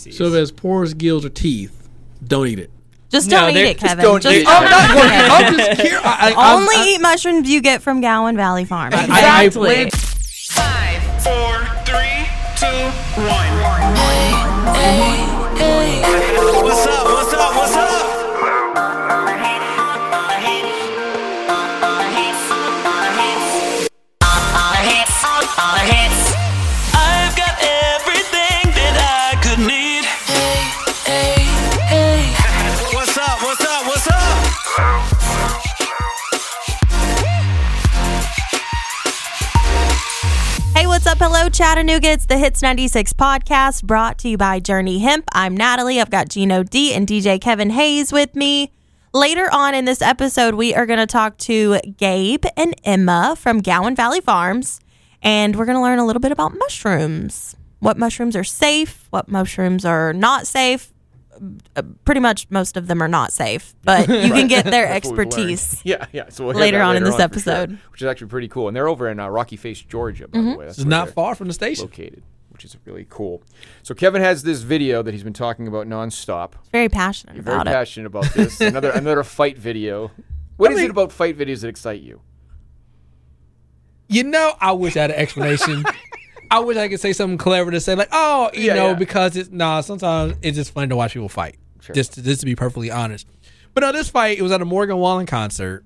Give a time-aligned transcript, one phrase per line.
[0.00, 1.88] So if it has pores, gills, or teeth,
[2.24, 2.70] don't eat it.
[3.10, 4.04] Just No, don't eat they're- it, just Kevin.
[4.04, 4.44] don't Just eat it.
[4.44, 5.30] don't I'm not eat it.
[5.32, 6.00] I'm just curious.
[6.04, 8.94] I, I, Only I, eat mushrooms you get from Gowin Valley Farm.
[8.94, 9.50] I Exactly.
[9.74, 12.90] plan- Five, four, three, two,
[13.26, 13.58] one.
[14.68, 15.17] What's
[41.20, 41.30] up?
[41.30, 42.08] Hello, Chattanooga.
[42.10, 45.24] It's the Hits 96 podcast brought to you by Journey Hemp.
[45.32, 46.00] I'm Natalie.
[46.00, 48.72] I've got Gino D and DJ Kevin Hayes with me.
[49.12, 53.62] Later on in this episode, we are going to talk to Gabe and Emma from
[53.62, 54.80] Gowin Valley Farms,
[55.22, 57.56] and we're going to learn a little bit about mushrooms.
[57.80, 60.92] What mushrooms are safe, what mushrooms are not safe.
[61.76, 65.06] Uh, Pretty much most of them are not safe, but you can get their That's
[65.08, 65.32] what we've learned.
[65.52, 65.80] expertise.
[65.84, 66.28] Yeah, yeah.
[66.28, 67.78] So we'll later that on in this for sure, episode.
[67.92, 68.68] which is actually pretty cool.
[68.68, 70.66] And they're over in uh, Rocky Face, Georgia, by the way.
[70.66, 71.84] That's It's not far from the station.
[71.84, 73.42] located, which is really cool.
[73.82, 76.52] So Kevin has this video that he's been talking about nonstop.
[76.72, 77.70] Very passionate You're very about it.
[77.72, 78.60] passionate about this.
[78.60, 80.10] another another fight video.
[80.56, 82.20] What is I it mean- about fight videos that excite you?
[84.10, 85.84] You know, I wish I had an explanation.
[86.50, 88.94] I wish I could say something clever to say, like, oh, you Yeah, know, yeah.
[88.94, 89.80] because it's nah.
[89.80, 91.56] Sometimes it's just fun to watch people fight.
[91.80, 91.94] Sure.
[91.94, 93.26] Just to, just to be perfectly honest.
[93.74, 95.84] But no, this fight it was at a Morgan Wallen concert,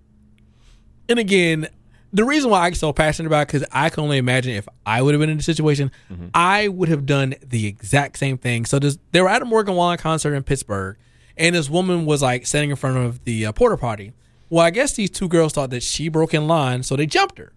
[1.09, 1.69] and again,
[2.13, 5.15] the reason why I'm so passionate about because I can only imagine if I would
[5.15, 6.27] have been in the situation, Mm-hmm.
[6.35, 8.65] I would have done the exact same thing.
[8.67, 10.97] So this, they were at a Morgan Wallen concert in Pittsburgh,
[11.37, 14.13] and this woman was like standing in front of the uh, porta potty.
[14.51, 17.39] Well, I guess these two girls thought that she broke in line, so they jumped
[17.39, 17.53] her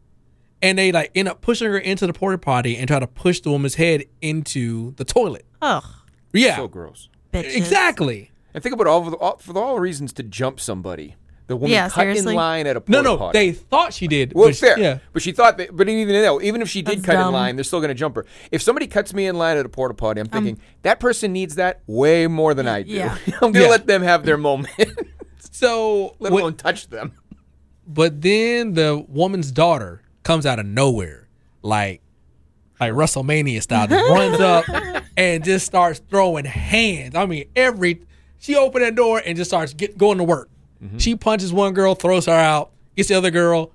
[0.62, 3.40] and they like end up pushing her into the porta potty and try to push
[3.42, 5.46] the woman's head into the toilet.
[5.62, 5.84] Ugh,
[6.34, 7.10] Yeah, So gross.
[7.34, 7.56] bitches.
[7.56, 8.32] exactly.
[8.54, 11.16] And think about all of the, all, for all reasons to jump somebody.
[11.48, 12.32] The woman Yeah, cut seriously.
[12.34, 13.38] in line at a No, porta no, potty.
[13.38, 14.34] they thought she did.
[14.34, 14.80] Well, but she- fair.
[14.80, 17.32] Yeah, But she thought that, but even though, even if she did That's cut in
[17.34, 18.26] line, they're still going to jump her.
[18.52, 21.34] If somebody cuts me in line at a porta potty, Um, I'm thinking that person
[21.34, 22.94] needs that way more than I do.
[22.94, 23.16] yeah.
[23.28, 23.68] I'm going to Yeah.
[23.68, 24.74] let them have their moment,
[25.52, 27.12] so let what- alone touch them.
[27.88, 31.30] but then the woman's daughter comes out of nowhere,
[31.62, 32.02] like
[32.80, 34.66] like WrestleMania style, just runs up
[35.18, 37.16] and just starts throwing hands.
[37.16, 38.02] I mean, every
[38.38, 40.50] she opened that door and just starts get going to work.
[40.84, 40.98] Mm-hmm.
[40.98, 43.72] She punches one girl, throws her out, gets the other girl,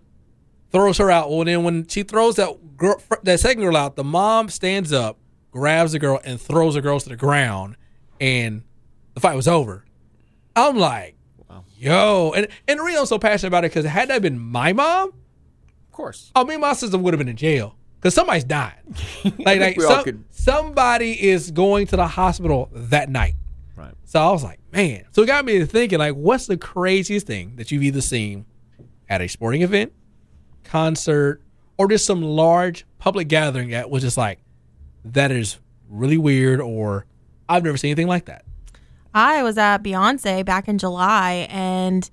[0.71, 1.31] throws her out.
[1.31, 5.17] Well, then when she throws that girl, that second girl out, the mom stands up,
[5.51, 7.77] grabs the girl, and throws the girls to the ground,
[8.21, 8.63] and
[9.15, 9.85] the fight was over.
[10.55, 11.17] I'm like,
[11.79, 14.75] yo, and and the reason I'm so passionate about it because had that been my
[14.75, 15.15] mom, Of
[16.01, 16.33] course.
[16.37, 18.75] oh, me and my sister would have been in jail because somebody's dying.
[19.39, 23.35] Like, like some- could- somebody is going to the hospital that night.
[23.77, 23.95] Right.
[24.05, 25.05] So I was like, man.
[25.13, 28.45] So it got me to thinking, like, what's the craziest thing that you've either seen
[29.09, 29.93] at a sporting event,
[30.65, 31.43] concert,
[31.79, 34.39] or just some large public gathering that was just like,
[35.05, 37.07] that is really weird, or
[37.49, 38.45] I've never seen anything like that.
[39.15, 42.09] I was at Beyonce back in July, and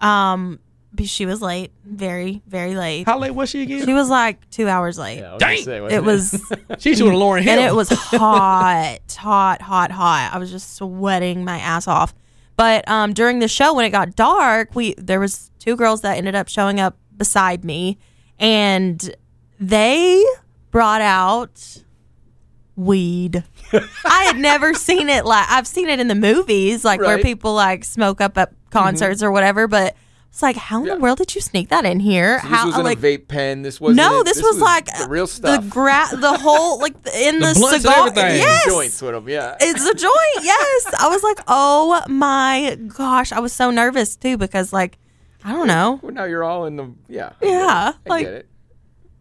[0.00, 0.58] um, be-
[1.04, 3.06] she was late, very, very late.
[3.06, 3.84] How late was she again?
[3.84, 5.18] She was like two hours late.
[5.20, 5.62] Yeah, Dang.
[5.62, 7.58] say, it was, She's doing Lauryn Hill.
[7.58, 10.30] and it was hot, hot, hot, hot.
[10.32, 12.14] I was just sweating my ass off.
[12.56, 16.18] But um, during the show, when it got dark, we there was two girls that
[16.18, 17.98] ended up showing up beside me,
[18.38, 19.14] and
[19.58, 20.22] they
[20.70, 21.82] brought out
[22.76, 23.44] weed.
[23.72, 27.54] I had never seen it like I've seen it in the movies, like where people
[27.54, 29.66] like smoke up at concerts or whatever.
[29.66, 29.96] But
[30.30, 30.94] it's like, how in Yeah.
[30.94, 32.40] the world did you sneak that in here?
[32.40, 33.62] So how this was in like a vape pen.
[33.62, 35.64] This was no, this, was, like the real stuff.
[35.64, 38.08] The gra- the whole like in the, The cigar.
[38.08, 38.36] everything.
[38.36, 39.28] Yes, joints with them.
[39.28, 39.56] Yeah.
[39.60, 40.44] it's a joint.
[40.44, 44.98] Yes, I was like, oh my gosh, I was so nervous too because like
[45.44, 45.98] I don't know.
[46.02, 47.32] well, now you're all in the yeah.
[47.42, 47.92] Yeah.
[48.06, 48.46] I like- get it.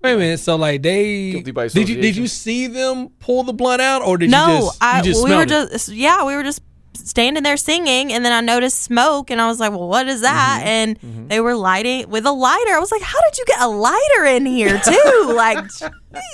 [0.02, 0.40] Wait a minute.
[0.40, 4.18] So like they by did you did you see them pull the blunt out or
[4.18, 5.72] did you No, just I you just we were smelled it?
[5.74, 6.62] just yeah we were just
[6.94, 10.22] standing there singing and then I noticed smoke and I was like, well, what is
[10.22, 10.64] that?
[10.64, 11.08] Mm-hmm.
[11.20, 12.72] And they were lighting with a lighter.
[12.74, 15.34] I was like, how did you get a lighter in here too?
[15.36, 15.58] like,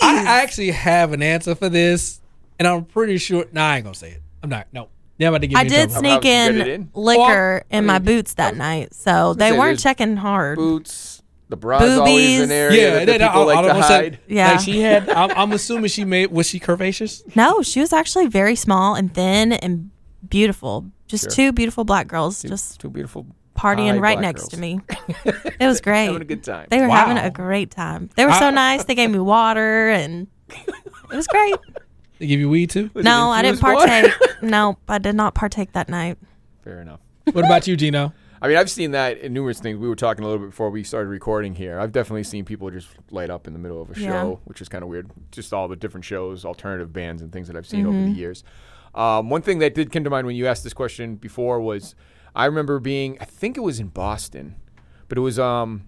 [0.02, 2.22] I actually have an answer for this,
[2.60, 3.46] and I'm pretty sure.
[3.52, 4.22] Nah, I ain't gonna say it.
[4.44, 4.68] I'm not.
[4.72, 5.96] No, Yeah, about to get I did trouble.
[6.10, 6.90] sneak in, in?
[6.94, 10.58] liquor Well, in my boots that night, so they say, weren't checking hard.
[10.58, 11.22] Boots.
[11.48, 12.42] The bra's always Boobies.
[12.42, 14.20] an area Yeah, that the that, people I, like I to don't say- hide.
[14.28, 14.52] Yeah.
[14.54, 15.10] Like she had.
[15.10, 16.32] I'm, I'm assuming she made.
[16.32, 17.22] Was she curvaceous?
[17.36, 19.92] No, she was actually very small and thin and
[20.30, 20.86] beautiful.
[21.08, 21.32] Just Sure.
[21.32, 23.26] two beautiful black girls just Two beautiful
[23.56, 24.50] partying right next girls.
[24.50, 24.80] to me.
[25.60, 26.06] It was great.
[26.08, 26.68] having a good time.
[26.70, 27.06] They were Wow.
[27.08, 28.10] having a great time.
[28.16, 28.84] They were so nice.
[28.86, 31.56] They gave me water and it was great.
[32.20, 32.90] They give you weed too.
[32.94, 34.12] Was No, I didn't partake.
[34.42, 36.18] no, I did not partake that night.
[36.64, 37.00] Fair enough.
[37.32, 38.14] What about you, Gino?
[38.42, 39.78] I mean, I've seen that in numerous things.
[39.80, 41.80] We were talking a little bit before we started recording here.
[41.80, 44.08] I've definitely seen people just light up in the middle of a Yeah.
[44.08, 45.10] show, which is kind of weird.
[45.32, 48.44] Just all the different shows, alternative bands, and things that I've seen over the years.
[48.94, 51.96] Um, one thing that did come to mind when you asked this question before was
[52.36, 54.56] I remember being, I think it was in Boston,
[55.08, 55.86] but it was um,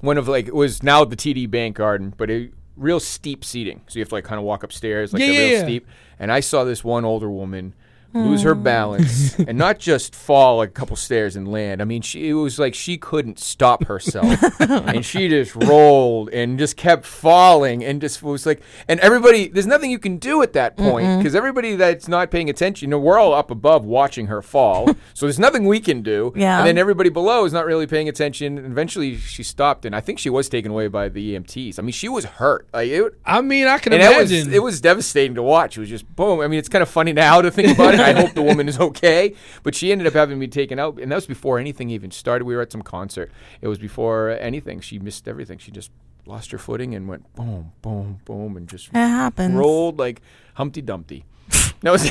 [0.00, 3.82] one of like, it was now the TD Bank Garden, but it, real steep seating.
[3.86, 5.62] So you have to like kind of walk upstairs, like Yeah, a yeah, real yeah.
[5.64, 5.86] steep.
[6.18, 7.74] And I saw this one older woman
[8.14, 8.62] lose her hmm.
[8.62, 11.80] balance and not just fall a couple stairs and land.
[11.80, 16.58] I mean, she, it was like she couldn't stop herself, and she just rolled and
[16.58, 18.62] just kept falling and just was like.
[18.88, 22.50] And everybody, there's nothing you can do at that point because everybody that's not paying
[22.50, 26.02] attention, you know, we're all up above watching her fall, so there's nothing we can
[26.02, 26.32] do.
[26.36, 26.58] Yeah.
[26.58, 28.58] And then everybody below is not really paying attention.
[28.58, 31.78] And eventually, she stopped, and I think she was taken away by the EMTs.
[31.78, 32.68] I mean, she was hurt.
[32.72, 34.52] Like it, I mean, I can and that was imagine.
[34.52, 35.76] it was devastating to watch.
[35.76, 36.40] It was just boom.
[36.40, 38.01] I mean, it's kind of funny now to think about it.
[38.02, 41.10] I hope the woman is okay, but she ended up having be taken out, and
[41.10, 42.44] that was before anything even started.
[42.44, 43.30] We were at some concert.
[43.60, 44.80] It was before anything.
[44.80, 45.58] She missed everything.
[45.58, 45.90] She just
[46.26, 49.54] lost her footing and went boom, boom, boom, and just It happens.
[49.54, 50.20] rolled like
[50.54, 51.24] Humpty Dumpty.
[51.82, 52.08] Was.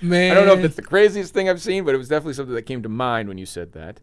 [0.00, 2.34] man, I don't know if it's the craziest thing I've seen, but it was definitely
[2.34, 4.00] something that came to mind when you said that.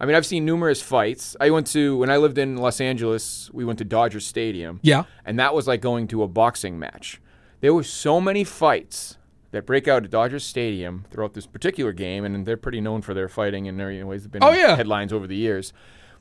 [0.00, 1.36] I mean, I've seen numerous fights.
[1.40, 3.50] I went to when I lived in Los Angeles.
[3.52, 4.78] We went to Dodger Stadium.
[4.82, 5.04] Yeah.
[5.24, 7.20] and that was like going to a boxing match.
[7.60, 9.16] There were so many fights
[9.50, 13.14] that break out at Dodgers Stadium throughout this particular game, and they're pretty known for
[13.14, 14.76] their fighting and their ways have been Oh, yeah.
[14.76, 15.72] headlines over the years.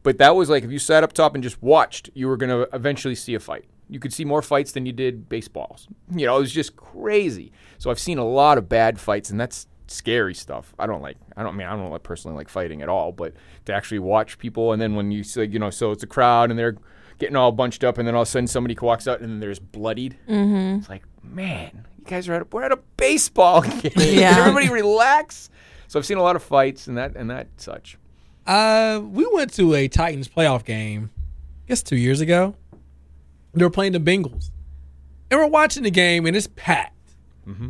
[0.04, 2.50] But that was like if you sat up top and just watched, you were going
[2.50, 3.66] to eventually see a fight.
[3.90, 5.88] You could see more fights than you did baseballs.
[6.14, 7.52] You know, it was just crazy.
[7.78, 10.74] So I've seen a lot of bad fights, and that's scary stuff.
[10.80, 11.18] I don't like.
[11.38, 13.34] I don't I mean I don't like personally like fighting at all, but
[13.66, 16.50] to actually watch people, and then when you see, you know, so it's a crowd
[16.50, 16.76] and they're
[17.18, 19.40] getting all bunched up, and then all of a sudden somebody walks out and then
[19.40, 20.18] there's bloodied.
[20.28, 20.80] Mm-hmm.
[20.80, 23.92] It's like, man, you guys are at a, we're at a baseball game.
[23.96, 24.34] Yeah.
[24.34, 25.50] Can everybody relax.
[25.88, 27.98] So I've seen a lot of fights and that and that such.
[28.46, 31.10] Uh, we went to a Titans playoff game,
[31.66, 32.56] I guess two years ago.
[33.54, 34.52] They were playing the Bengals,
[35.32, 36.94] and we're watching the game, and it's packed.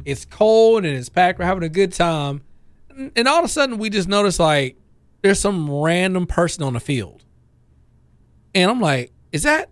[0.05, 1.37] It's cold and it's packed.
[1.37, 2.41] We're having a good time,
[2.89, 4.75] and and all of a sudden, we just notice like
[5.21, 7.23] there's some random person on the field,
[8.55, 9.69] and I'm like, "Is that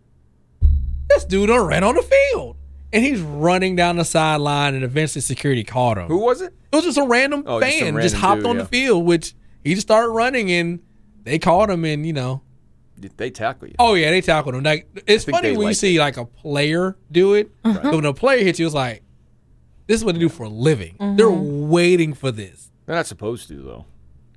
[1.09, 2.57] this dude done ran on the field?"
[2.93, 6.07] And he's running down the sideline, and eventually security caught him.
[6.07, 6.53] Who was it?
[6.71, 8.61] It was just a random Oh, fan, just, random hopped dude, on yeah.
[8.61, 9.33] the field, which
[9.63, 10.79] he just started running, and
[11.23, 12.41] they caught him, and you know,
[13.17, 13.75] they tackle you?
[13.79, 14.63] oh yeah, they tackled him.
[14.63, 17.79] Like it's funny they when you like see like a player do it, uh-huh.
[17.83, 19.03] but when a player hits you, it's like
[19.87, 20.95] this is what they do for a living.
[20.99, 21.69] They're mm-hmm.
[21.69, 22.71] waiting for this.
[22.85, 23.85] They're not supposed to though.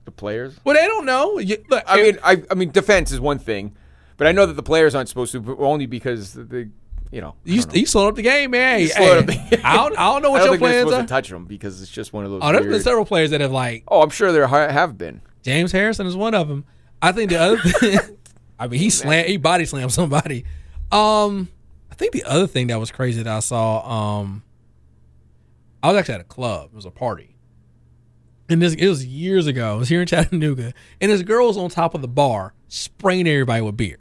[0.04, 0.58] The players.
[0.64, 1.38] Well, they don't know.
[1.38, 3.76] You, look, I if- mean, I, I mean, defense is one thing,
[4.18, 6.68] but I know that the players aren't supposed to, but only because they,
[7.10, 7.72] you know, you know.
[7.72, 8.80] you slowed up the game, man.
[8.80, 10.94] You Hey, up the- hey, I don't I don't know what don't your plans supposed
[10.98, 11.02] are.
[11.02, 12.40] to touch them because it's just one of those.
[12.44, 15.22] Oh, there's been several players that have like oh, I'm sure there have been.
[15.42, 16.66] James Harrison is one of them.
[17.00, 17.98] I think the other thing,
[18.58, 20.44] I mean, he slam, he body slammed somebody.
[20.92, 21.48] Um,
[21.90, 24.42] I think the other thing that was crazy that I saw, um,
[25.82, 26.70] I was actually at a club.
[26.72, 27.36] It was a party,
[28.48, 29.76] and this it was years ago.
[29.76, 33.28] It was here in Chattanooga, and this girl was on top of the bar spraying
[33.28, 33.98] everybody with beer,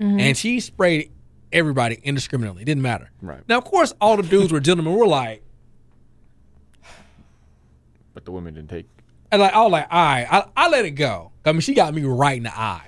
[0.00, 0.18] Mm-hmm.
[0.18, 1.12] and she sprayed
[1.52, 2.64] everybody indiscriminately.
[2.64, 3.10] Didn't matter.
[3.20, 3.46] Right.
[3.48, 4.94] Now, of course, all the dudes were gentlemen.
[4.94, 5.42] We're like,
[8.14, 8.86] But the women didn't take.
[9.30, 11.32] And like I was like, all right, I, I let it go.
[11.44, 12.86] I mean, she got me right in the eye.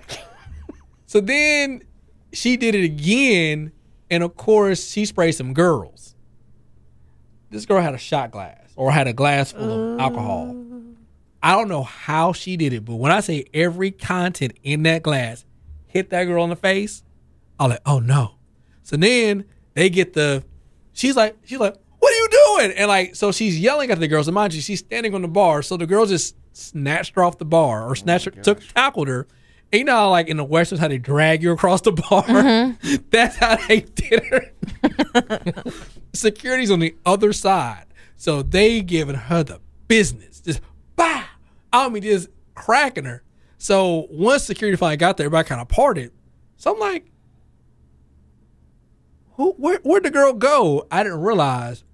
[1.06, 1.84] so then
[2.32, 3.72] she did it again,
[4.10, 6.14] and of course she sprayed some girls.
[7.50, 10.02] This girl had a shot glass or had a glass full of oh.
[10.02, 10.56] alcohol.
[11.42, 15.02] I don't know how she did it, but when I say every content in that
[15.02, 15.44] glass
[15.92, 17.02] hit that girl in the face,
[17.58, 18.36] I'm like, oh no.
[18.82, 19.44] So then
[19.74, 20.44] they get the
[20.92, 22.76] she's like she's like, what are you doing?
[22.76, 24.28] And like so she's yelling at the girls.
[24.28, 25.62] And mind you, she's standing on the bar.
[25.62, 29.08] So the girls just snatched her off the bar or oh snatched her took tackled
[29.08, 29.26] her.
[29.72, 32.24] And you know how, like in the westerns how they drag you across the bar?
[32.24, 32.96] Mm-hmm.
[33.10, 34.52] That's how they did her.
[36.12, 37.86] Security's on the other side.
[38.16, 40.40] So they giving her the business.
[40.40, 40.60] Just
[40.96, 41.24] bah!
[41.72, 43.22] I mean just cracking her.
[43.62, 46.10] So once security finally got there, everybody kind of parted.
[46.56, 47.06] So I'm like,
[49.34, 50.88] who, where, where'd the girl go?
[50.90, 51.84] I didn't realize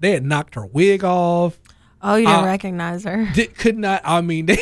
[0.00, 1.60] they had knocked her wig off.
[2.02, 3.28] Oh, you didn't Uh, recognize her.
[3.34, 4.00] Did, could not.
[4.04, 4.58] I mean, they,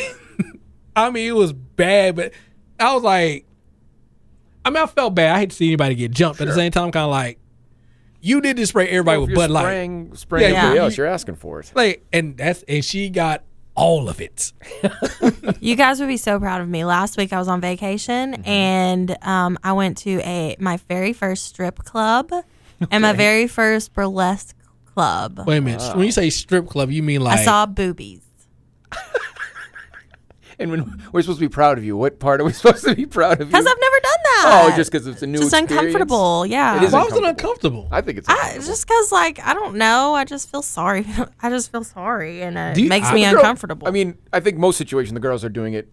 [0.95, 2.31] I mean, it was bad, but
[2.79, 3.47] I was like,
[4.63, 5.35] I mean, I felt bad.
[5.35, 7.39] I hate to see anybody get jumped, but at the same time, kind of like,
[8.21, 10.83] you did this spray everybody If with you're Bud Light, spraying, spraying Yeah, everybody yeah.
[10.83, 11.71] else, you're asking for it.
[11.73, 13.43] like, and that's and she got
[13.79, 14.51] all of it.
[15.61, 16.85] You guys would be so proud of me.
[16.85, 18.47] Last week I was on vacation Mm-hmm.
[18.49, 22.31] and um, I went to a my very first strip club
[22.91, 24.55] and my very first burlesque
[24.85, 25.41] club.
[25.45, 25.95] Wait a minute.
[25.95, 28.21] When you say strip club, you mean like I saw boobies.
[30.61, 32.93] And when we're supposed to be proud of you, what part are we supposed to
[32.93, 33.45] be proud of you?
[33.45, 33.88] Because I've never done that.
[34.45, 35.71] Oh, just because it's a new just experience?
[35.71, 36.45] uncomfortable.
[36.45, 36.77] Yeah.
[36.77, 37.81] It is Why was it uncomfortable.
[37.83, 37.87] uncomfortable?
[37.91, 38.65] I think it's I, uncomfortable.
[38.67, 40.13] just because, like, I don't know.
[40.15, 41.05] I just feel sorry.
[41.41, 43.87] I just feel sorry, and it Do you- makes I- me the girl- uncomfortable.
[43.87, 45.89] I mean, I think most situations the girls are doing it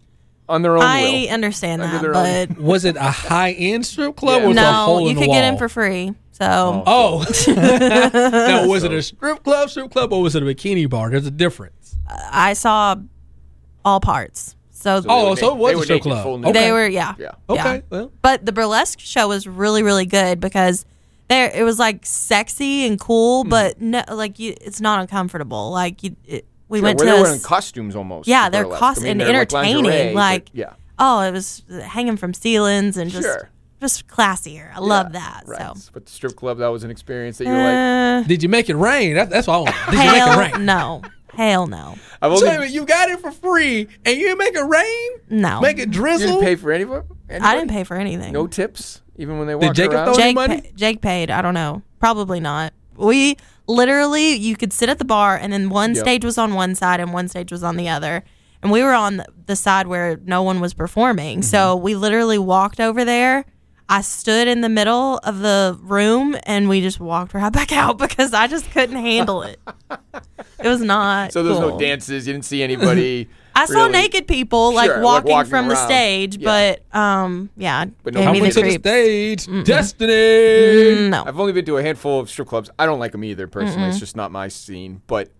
[0.49, 1.33] on their own I will.
[1.33, 4.45] understand Under that, their but Was it a high end strip club Yeah.
[4.45, 5.59] or was it a no, hole you in could the get in wall?
[5.59, 6.13] for free.
[6.31, 7.25] So Oh.
[7.27, 7.51] oh.
[7.53, 11.09] now, was it a strip club, strip club, or was it a bikini bar?
[11.09, 11.97] There's a difference.
[12.09, 12.95] Uh, I saw
[13.83, 14.55] all parts.
[14.79, 16.27] So, So Oh, they so it was they a would strip club.
[16.45, 16.51] Okay.
[16.51, 17.31] they were, yeah, Yeah.
[17.49, 17.75] Okay.
[17.75, 17.81] yeah.
[17.89, 20.85] Well, But the burlesque show was really, really good because
[21.29, 23.49] there it was like sexy and cool, Hmm.
[23.49, 25.71] but no, like you, it's not uncomfortable.
[25.71, 28.27] Like you, it, we Sure, went where to they're a wearing costumes almost.
[28.27, 28.79] Yeah, for they're burlesque.
[28.79, 32.33] cost- I mean, and they're like entertaining, lingerie, like- yeah, oh, it was hanging from
[32.35, 33.49] ceilings and just Sure.
[33.81, 34.71] just classier.
[34.75, 35.43] I love Yeah, that.
[35.47, 35.75] Right.
[35.77, 35.89] So.
[35.91, 38.49] But the strip club, that was an experience that you were like, Uh, did you
[38.49, 39.15] make it rain?
[39.15, 39.75] That, that's what I want.
[39.89, 40.65] Did you make it rain?
[40.65, 41.01] no,
[41.37, 44.23] hell no, I've So only wait a minute, you got it for free and you
[44.27, 45.09] didn't make it rain?
[45.29, 45.61] no.
[45.61, 46.27] Make it you drizzle?
[46.27, 47.05] didn't pay for any of it.
[47.41, 48.33] I didn't pay for anything.
[48.33, 50.05] No tips, even when they walked Jacob around.
[50.07, 50.61] throw- Jake, money?
[50.61, 51.29] pa- Jake paid.
[51.31, 51.81] I don't know.
[51.99, 52.73] Probably not.
[52.95, 56.03] We literally, you could sit at the bar, and then one Yep.
[56.03, 58.23] stage was on one side and one stage was on the other.
[58.63, 61.43] And we were on the- the side where no one was performing.
[61.43, 61.83] So Mm-hmm.
[61.83, 63.45] we literally walked over there.
[63.89, 67.97] I stood in the middle of the room and we just walked right back out
[67.97, 69.59] because I just couldn't handle it.
[70.59, 71.31] It was not.
[71.31, 71.69] So there's cool.
[71.71, 72.27] no dances.
[72.27, 73.29] You didn't see anybody.
[73.55, 76.77] I saw naked people like Sure, like walking, walking from the stage, Yeah.
[76.91, 81.09] but um, yeah, But no Coming the to the stage, Destiny.
[81.09, 82.69] No, I've only been to a handful of strip clubs.
[82.77, 83.89] I don't like them either personally.
[83.89, 85.01] It's just not my scene.
[85.07, 85.31] But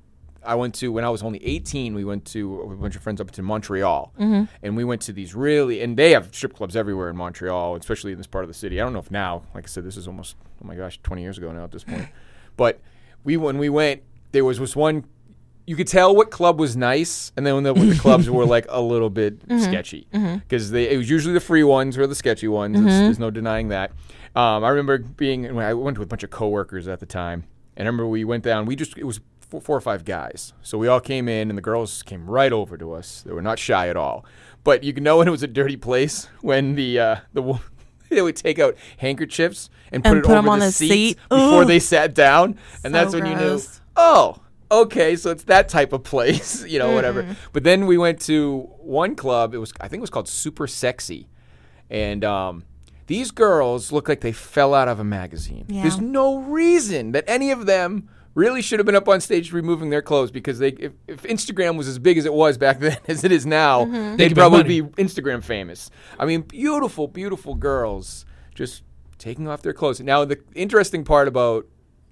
[0.48, 1.94] I went to when I was only 18.
[1.94, 4.46] We went to a bunch of friends up to Montreal, mm-hmm.
[4.63, 8.13] and we went to these really and they have strip clubs everywhere in Montreal, especially
[8.13, 8.80] in this part of the city.
[8.80, 11.22] I don't know if now, like I said, this is almost oh my gosh, 20
[11.22, 12.08] years ago now at this point.
[12.58, 12.80] but
[13.24, 14.01] we when we went,
[14.32, 15.06] there was this one.
[15.66, 18.46] You could tell what club was nice, and then when the, when the clubs were
[18.56, 19.62] like a little bit mm-hmm.
[19.62, 20.38] sketchy, mm-hmm.
[20.38, 22.77] because they it was usually the free ones or the sketchy ones.
[22.77, 23.92] It's- there's no denying that.
[24.34, 27.44] Um, I remember being when I went with a bunch of coworkers at the time,
[27.75, 28.66] and I remember we went down.
[28.66, 31.58] We just it was four, four or five guys, so we all came in, and
[31.58, 33.24] the girls came right over to us.
[33.25, 34.25] They were not shy at all,
[34.63, 37.60] but you can know when it was a dirty place when the uh, the
[38.10, 41.20] they would take out handkerchiefs and put And it put over on the the seats
[41.20, 41.30] seat.
[41.30, 43.62] before they sat down, and So that's when you knew
[43.96, 47.36] oh, okay, so it's that type of place, you know, whatever.
[47.54, 49.54] But then we went to one club.
[49.54, 51.27] It was, I think, it was called Super Sexy,
[51.89, 52.63] and um,
[53.08, 55.66] these girls look like they fell out of a magazine.
[55.68, 55.82] Yeah.
[55.84, 59.89] There's no reason that any of them really should have been up on stage removing
[59.89, 62.98] their clothes because they, if, if Instagram was as big as it was back then
[63.08, 63.94] as it is now, mm-hmm.
[63.94, 64.82] They they'd could make probably money.
[64.82, 65.89] be Instagram famous.
[66.20, 68.84] I mean, beautiful, beautiful girls just
[69.17, 70.00] taking off their clothes.
[70.00, 71.65] Now, the interesting part about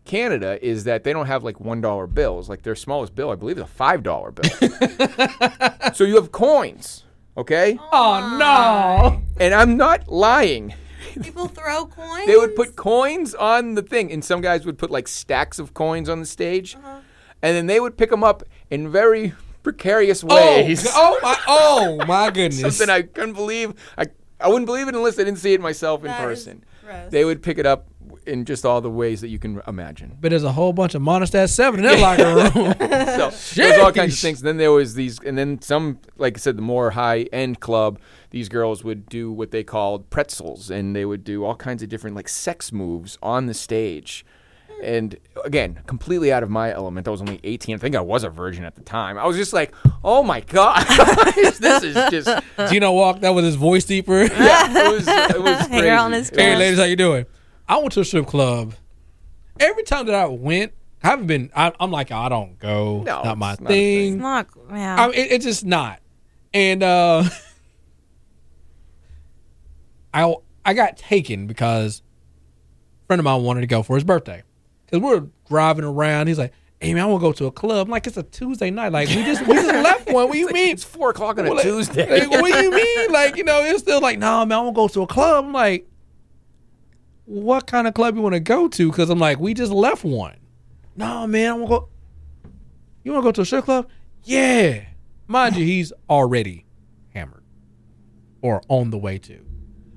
[0.03, 2.49] Canada is that they don't have like one dollar bills.
[2.49, 4.49] Like their smallest bill, I believe, is a five dollar bill.
[5.93, 7.03] so you have coins,
[7.37, 7.77] okay?
[7.91, 9.21] Oh, no.
[9.39, 10.73] And I'm not lying.
[11.21, 12.25] People throw coins.
[12.27, 15.73] They would put coins on the thing, and some guys would put like stacks of
[15.73, 16.99] coins on the stage, Uh-huh.
[17.41, 20.85] and then they would pick them up in very precarious Oh, ways.
[20.93, 22.61] oh my, oh my goodness.
[22.77, 23.73] Something I couldn't believe.
[23.97, 24.05] I
[24.39, 26.63] I wouldn't believe it unless I didn't see it myself in That is person.
[26.83, 27.09] gross.
[27.11, 27.87] They would pick it up
[28.27, 30.17] in just all the ways that you can imagine.
[30.19, 33.31] but there's a whole bunch of Monistat 7 in that locker room.
[33.31, 34.21] So there's all kinds of Sheesh.
[34.21, 34.41] things.
[34.41, 37.99] Then there was these, and then some, like I said, the more high end club.
[38.35, 41.87] These girls would do what they called pretzels, and they would do all kinds of
[41.87, 44.25] different like sex moves on the stage.
[44.83, 45.15] And
[45.45, 47.07] again, completely out of my element.
[47.07, 47.75] I was only 18.
[47.75, 49.17] I think I was a virgin at the time.
[49.17, 49.73] I was just like,
[50.03, 50.85] "Oh my god,
[51.37, 52.29] this is just."
[52.69, 54.23] Gino walked out with his voice deeper.
[54.33, 55.07] Yeah, it was.
[55.07, 55.89] It was Hair crazy.
[55.91, 57.25] on his Hey, ladies, how you doing?
[57.69, 58.73] I went to a strip club.
[59.61, 61.51] Every time that I went, I haven't been.
[61.55, 63.01] I, I'm like, I don't go.
[63.03, 64.13] No, not my it's not thing.
[64.15, 64.47] It's not.
[64.71, 64.95] Yeah.
[65.01, 66.01] I mean, it, it's just not.
[66.53, 67.23] And uh
[70.15, 70.33] I
[70.65, 72.01] I got taken because
[73.03, 74.41] a friend of mine wanted to go for his birthday.
[74.85, 76.27] Because we're driving around.
[76.27, 78.23] He's like, "Hey man, I want to go to a club." I'm like, "It's a
[78.23, 78.91] Tuesday night.
[78.91, 80.25] Like we just we just left one.
[80.27, 82.19] What do you mean?" It's four o'clock on a like- Tuesday.
[82.27, 83.11] like, what do you mean?
[83.11, 85.45] Like, you know, it's still like, nah, man, I want to go to a club.
[85.45, 85.87] I'm like,
[87.25, 88.89] what kind of club you want to go to?
[88.89, 90.37] Because I'm like, we just left one.
[90.95, 91.89] No, man, I want to go.
[93.03, 93.89] You want to go to a strip club?
[94.23, 94.85] Yeah.
[95.27, 96.65] Mind you, he's already
[97.13, 97.43] hammered
[98.41, 99.44] or on the way to.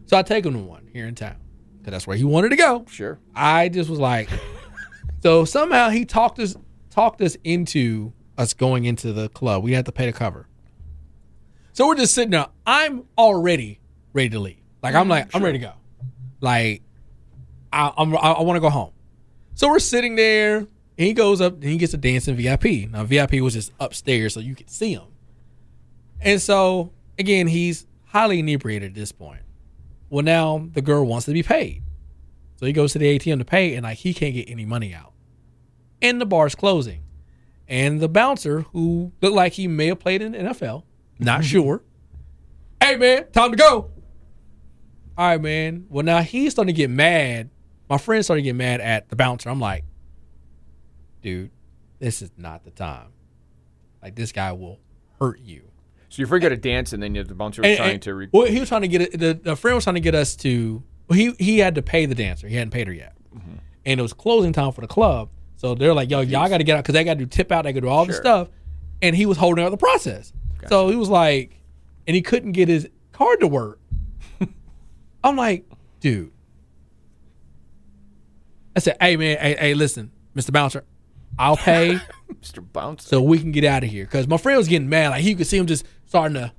[0.09, 1.37] So I take him to one here in town
[1.79, 2.87] because that's where he wanted to go.
[2.89, 3.19] sure.
[3.35, 4.31] I just was like,
[5.23, 6.57] so somehow he talked us
[6.89, 9.63] talked us into us going into the club.
[9.63, 10.49] We had to pay the cover.
[11.75, 12.47] So we're just sitting there.
[12.67, 13.81] I'm already
[14.15, 14.63] ready to leave.
[14.83, 15.73] Like I'm mm, like I'm ready to go.
[16.41, 16.83] Like
[17.71, 18.93] I, I'm I, I want to go home.
[19.57, 22.91] So we're sitting there, and he goes up and he gets a dance in VIP.
[22.91, 25.09] Now VIP was just upstairs, so you could see him.
[26.19, 29.43] And so again, he's highly inebriated at this point.
[30.11, 31.83] Well, now the girl wants to be paid,
[32.57, 34.95] so he goes to the ATM to pay, and like he can't get any money
[34.95, 35.13] out,
[36.01, 37.03] and the bar's closing,
[37.67, 40.85] and the bouncer who looked like he may have played in the NFL,
[41.19, 41.47] not mm-hmm.
[41.47, 41.83] sure.
[42.83, 43.91] Hey man, time to go.
[45.19, 45.87] All right, man.
[45.89, 47.51] Well, now he's starting to get mad.
[47.91, 49.51] My friend started to get mad at the bouncer.
[49.51, 49.85] I'm like,
[51.23, 51.51] dude,
[51.99, 53.09] this is not the time.
[54.01, 54.79] Like this guy will
[55.19, 55.68] hurt you.
[56.11, 58.03] So you forget a dance, and then you, have the bouncer was And- trying and-
[58.03, 58.15] to.
[58.15, 59.19] Re- well, he was trying to get it.
[59.19, 60.83] The, the friend was trying to get us to.
[61.09, 62.49] Well, he he had to pay the dancer.
[62.49, 63.55] He hadn't paid her yet, Mm-hmm.
[63.87, 65.29] and it was closing time for the club.
[65.57, 67.51] So they're like, "Yo, y'all got to get out because they got to do tip
[67.53, 67.65] out.
[67.65, 68.21] They got to do all the Sure.
[68.23, 68.49] stuff."
[69.03, 70.33] And he was holding out the process.
[70.69, 71.61] So he was like,
[72.07, 73.79] and he couldn't get his card to work.
[75.25, 75.65] I'm like,
[76.01, 76.33] dude.
[78.77, 80.53] I said, "Hey man, hey, hey listen, Mr.
[80.53, 80.85] Bouncer,
[81.39, 81.99] I'll pay."
[82.43, 82.65] Mr.
[82.73, 83.09] Bouncer.
[83.09, 84.05] so we can get out of here.
[84.05, 85.09] Because my friend was getting mad.
[85.11, 86.53] Like he could see him just starting to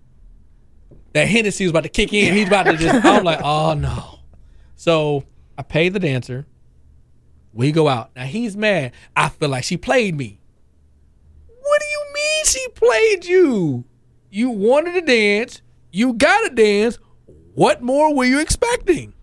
[1.14, 2.34] that Hennessy was about to kick in.
[2.34, 3.04] He's about to just.
[3.04, 4.20] I'm like, oh no.
[4.76, 5.26] So
[5.58, 6.46] I pay the dancer.
[7.52, 8.12] We go out.
[8.16, 8.94] Now he's mad.
[9.16, 10.40] I feel like she played me.
[11.48, 13.86] What do you mean she played you?
[14.30, 15.62] You wanted to dance.
[15.92, 17.00] You got to dance.
[17.56, 19.14] What more were you expecting?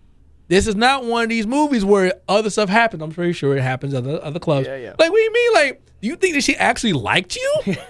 [0.49, 3.01] This is not one of these movies where other stuff happens.
[3.01, 4.67] I'm pretty sure it happens at other other clubs.
[4.67, 4.93] Yeah, yeah.
[4.99, 5.53] Like, what do you mean?
[5.53, 7.75] Like, do you think that she actually liked you?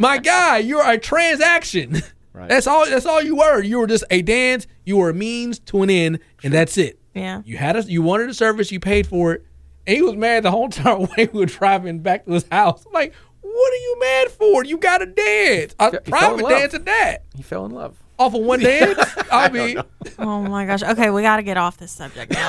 [0.00, 2.02] My guy, you're a transaction.
[2.32, 2.48] Right.
[2.48, 2.86] That's all.
[2.88, 3.62] That's all you were.
[3.62, 4.66] You were just a dance.
[4.84, 6.98] You were a means to an end, and that's it.
[7.14, 7.42] Yeah.
[7.44, 8.72] You had a, You wanted a service.
[8.72, 9.44] You paid for it.
[9.86, 12.84] And he was mad the whole time we were driving back to his house.
[12.86, 14.64] I'm like, what are you mad for?
[14.64, 15.74] You got to dance.
[15.78, 17.24] A He fell in private dance at that.
[17.36, 17.98] He fell in love.
[18.18, 18.98] Off of one dance.
[19.30, 19.78] I mean,
[20.18, 20.82] Oh my gosh.
[20.82, 22.46] Okay, we got to get off this subject now.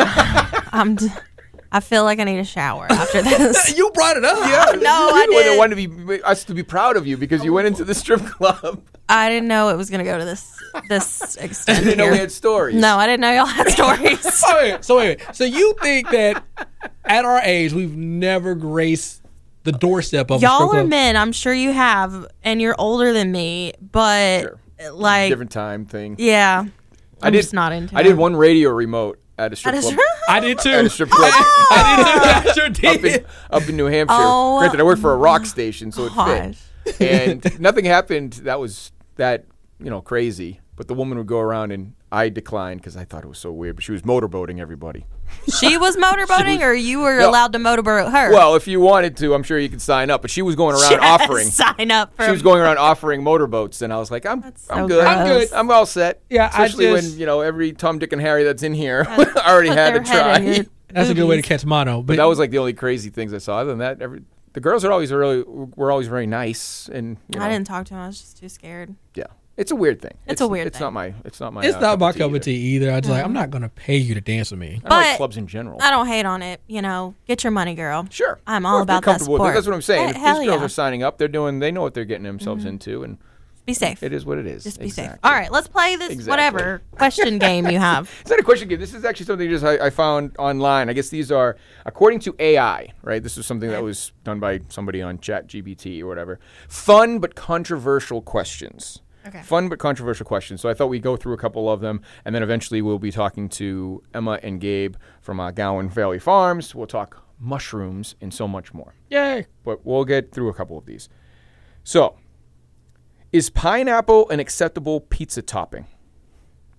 [0.72, 0.96] I'm.
[0.96, 1.08] D-
[1.76, 3.76] I feel like I need a shower after this.
[3.78, 4.38] you brought it up.
[4.38, 5.58] Yeah, No, you I were the didn't.
[5.58, 8.22] one to be us to be proud of you because you went into the strip
[8.22, 8.82] club.
[9.10, 10.56] I didn't know it was gonna go to this
[10.88, 11.80] this extent.
[11.80, 12.14] I didn't know here.
[12.14, 12.76] we had stories.
[12.76, 14.22] No, I didn't know y'all had stories.
[14.34, 15.22] So wait, so wait.
[15.34, 16.44] So you think that
[17.06, 19.22] at our age we've never graced
[19.64, 20.90] the doorstep of a strip y'all are club?
[20.90, 21.18] men.
[21.18, 23.74] I'm sure you have, and you're older than me.
[23.82, 24.60] But Sure.
[24.92, 26.18] like, different time thing.
[26.20, 26.72] yeah, I'm
[27.22, 27.98] I did just not into.
[27.98, 30.00] I did one radio remote at a strip That is club.
[30.30, 30.70] I did too.
[30.70, 32.50] At a strip club I did too.
[32.50, 34.16] I sure up in up in New Hampshire.
[34.18, 36.58] Oh, Granted, I worked for a rock station, so it Gosh.
[36.58, 36.68] fit.
[37.00, 38.34] And nothing happened.
[38.44, 39.46] That was that
[39.80, 40.60] you know crazy.
[40.76, 43.52] But the woman would go around, and I declined because I thought it was so
[43.52, 43.76] weird.
[43.76, 45.06] But she was motorboating everybody.
[45.60, 47.30] She was motorboating, or you were No.
[47.30, 48.32] allowed to motorboat her.
[48.32, 50.22] Well, if you wanted to, I'm sure you could sign up.
[50.22, 51.48] But she was going around Yes, offering.
[51.50, 52.26] sign up for.
[52.26, 55.04] She was going around offering motorboats, and I was like, I'm, so I'm good.
[55.06, 55.52] I'm good.
[55.54, 56.22] I'm all set.
[56.30, 59.06] Yeah, I especially just- when you know every Tom, Dick, and Harry that's in here
[59.38, 60.66] already had their to head in try.
[60.94, 62.02] That's a good way to catch mono.
[62.04, 63.58] But that was like the only crazy things I saw.
[63.60, 64.22] Other than that, every
[64.54, 67.86] the girls are always really were always very nice, and you know, I didn't talk
[67.88, 68.02] to them.
[68.04, 68.94] I was just too scared.
[69.16, 69.24] yeah,
[69.56, 70.18] it's a weird thing.
[70.28, 70.86] It's a weird It's thing.
[70.86, 71.14] not my.
[71.26, 71.64] It's not my.
[71.64, 72.92] it's uh, not my cup of tea either.
[72.92, 74.82] I just like I'm not gonna pay you to dance with me.
[74.86, 75.78] I don't like But- clubs in general.
[75.82, 76.62] I don't hate on it.
[76.68, 78.08] You know, get your money, girl.
[78.10, 79.44] Sure, I'm Or all if they're about that comfortable with it.
[79.44, 79.54] support.
[79.56, 80.10] That's what I'm saying.
[80.10, 80.66] If hell these girls yeah.
[80.66, 81.60] are signing up, they're doing.
[81.60, 83.18] They know what they're getting themselves into, and
[83.66, 84.02] Be safe.
[84.02, 84.64] it is what it is.
[84.64, 85.06] Just be safe.
[85.06, 85.30] Exactly.
[85.30, 86.30] All right, let's play this Exactly.
[86.32, 88.10] whatever question game you have.
[88.22, 88.80] It's not a question game.
[88.80, 90.90] This is actually something just I, I found online.
[90.90, 93.22] I guess these are according to AI, right?
[93.22, 96.40] This is something that was done by somebody on Chat GPT or whatever.
[96.68, 99.00] Fun but controversial questions.
[99.26, 99.42] Okay.
[99.42, 100.60] Fun but controversial questions.
[100.62, 103.12] So I thought we'd go through a couple of them, and then eventually we'll be
[103.12, 106.76] talking to Emma and Gabe from uh, Gowin Valley Farms.
[106.76, 108.96] We'll talk mushrooms and so much more.
[109.10, 109.48] Yay!
[109.64, 111.10] But we'll get through a couple of these.
[111.84, 112.18] So,
[113.32, 115.88] is pineapple an acceptable pizza topping?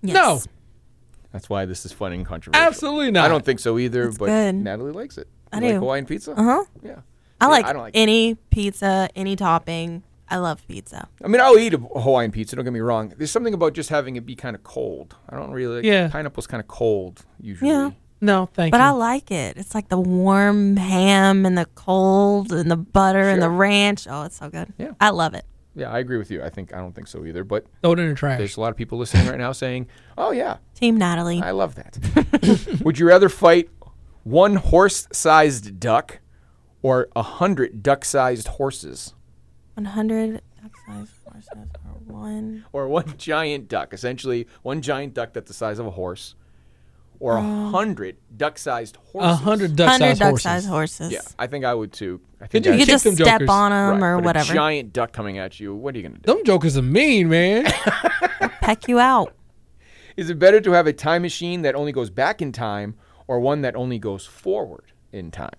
[0.01, 0.13] Yes.
[0.15, 0.41] No,
[1.31, 2.65] That's why this is fun and controversial.
[2.67, 3.25] absolutely not.
[3.25, 4.55] I don't think so either, It's but good.
[4.55, 5.27] Natalie likes it.
[5.51, 5.79] I You like do.
[5.79, 6.31] Hawaiian pizza?
[6.33, 6.63] Uh huh.
[6.83, 6.99] Yeah.
[7.41, 10.03] I Yeah, like, I don't like any pizza, any topping.
[10.29, 11.07] I love pizza.
[11.23, 12.55] I mean, I'll eat a Hawaiian pizza.
[12.55, 13.13] Don't get me wrong.
[13.17, 15.15] There's something about just having it be kind of cold.
[15.29, 15.77] I don't really.
[15.77, 16.07] Like, Yeah.
[16.09, 17.69] Pineapple's kind of cold usually.
[17.71, 17.91] Yeah.
[18.21, 18.81] No, thank But you.
[18.81, 19.57] But I like it.
[19.57, 24.07] It's like the warm ham and the cold and the butter and the ranch.
[24.09, 24.73] Oh, it's so good.
[24.79, 24.93] Yeah.
[24.99, 25.45] I love it.
[25.75, 26.41] Yeah, I agree with you.
[26.41, 27.43] I think I don't think so either.
[27.43, 28.37] But Throw it in the trash.
[28.37, 31.41] there's a lot of people listening right now saying, "Oh yeah, Team Natalie.
[31.41, 33.69] I love that." Would you rather fight
[34.23, 36.19] one horse-sized duck
[36.81, 39.13] or a hundred duck-sized horses,
[39.75, 42.65] 100 duck-sized horses or one.
[42.73, 43.93] or one giant duck?
[43.93, 46.35] Essentially, one giant duck that's the size of a horse,
[47.19, 47.69] or a oh.
[47.69, 49.31] hundred duck-sized horses.
[49.31, 50.43] A hundred duck 100 sized horses.
[50.43, 51.11] duck-sized horses.
[51.11, 52.21] Yeah, I think I would too.
[52.41, 53.49] I think you You I'd- could kick just them step jokers.
[53.49, 54.51] on them Right, or but whatever.
[54.51, 55.75] A giant duck coming at you.
[55.75, 56.33] What are you gonna do?
[56.33, 57.65] Them jokers are mean, man.
[58.61, 59.33] Peck you out.
[60.17, 62.95] Is it better to have a time machine that only goes back in time,
[63.27, 65.51] or one that only goes forward in time?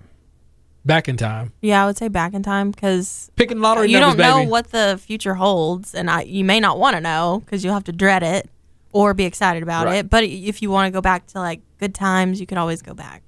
[0.87, 1.53] Back in time.
[1.61, 4.51] Yeah, I would say back in time because Picking lottery you numbers, don't know baby.
[4.51, 7.85] what the future holds, and I, you may not want to know because you'll have
[7.85, 8.49] to dread it
[8.92, 9.96] or be excited about Right.
[9.96, 10.09] it.
[10.11, 12.94] But if you want to go back to like good times, you could always go
[12.94, 13.25] back.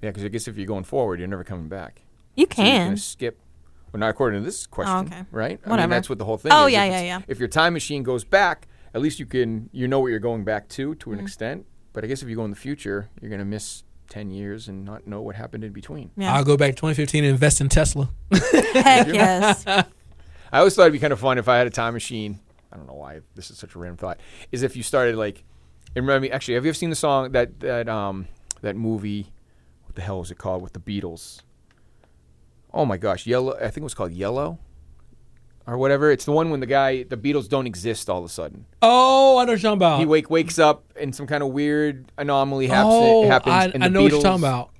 [0.00, 2.02] Yeah, because I guess if you're going forward, you're never coming back.
[2.36, 2.86] You So you're can.
[2.86, 3.40] gonna skip.
[3.92, 5.24] Well, not according to this question, okay.
[5.32, 5.58] right?
[5.64, 5.90] I mean, Whatever.
[5.90, 6.72] that's what the whole thing Oh, is.
[6.72, 7.20] yeah, If yeah, yeah.
[7.26, 10.44] If your time machine goes back, at least you can you know what you're going
[10.44, 11.26] back to to an Mm-hmm.
[11.26, 11.66] extent.
[11.92, 14.84] But I guess if you go in the future, you're gonna miss ten years and
[14.84, 16.10] not know what happened in between.
[16.16, 16.34] yeah.
[16.34, 18.10] I'll go back to 2015 and invest in Tesla.
[18.74, 19.64] Heck yes.
[20.52, 22.40] I always thought it'd be kind of fun if I had a time machine.
[22.72, 24.20] I don't know why this is such a random thought.
[24.52, 25.44] Is if you started like,
[25.96, 26.30] and remind me.
[26.30, 28.26] Actually, have you ever seen the song that that um
[28.60, 29.32] that movie?
[29.86, 31.42] What the hell was it called with the Beatles?
[32.72, 33.56] Oh my gosh, Yellow.
[33.56, 34.58] I think it was called Yellow,
[35.66, 36.10] or whatever.
[36.10, 38.66] It's the one when the guy, the Beatles don't exist all of a sudden.
[38.82, 40.00] Oh, I know what you're talking about.
[40.00, 42.94] He wake wakes up and some kind of weird anomaly happens.
[42.94, 44.70] oh, happens I, and I the know what you're talking about.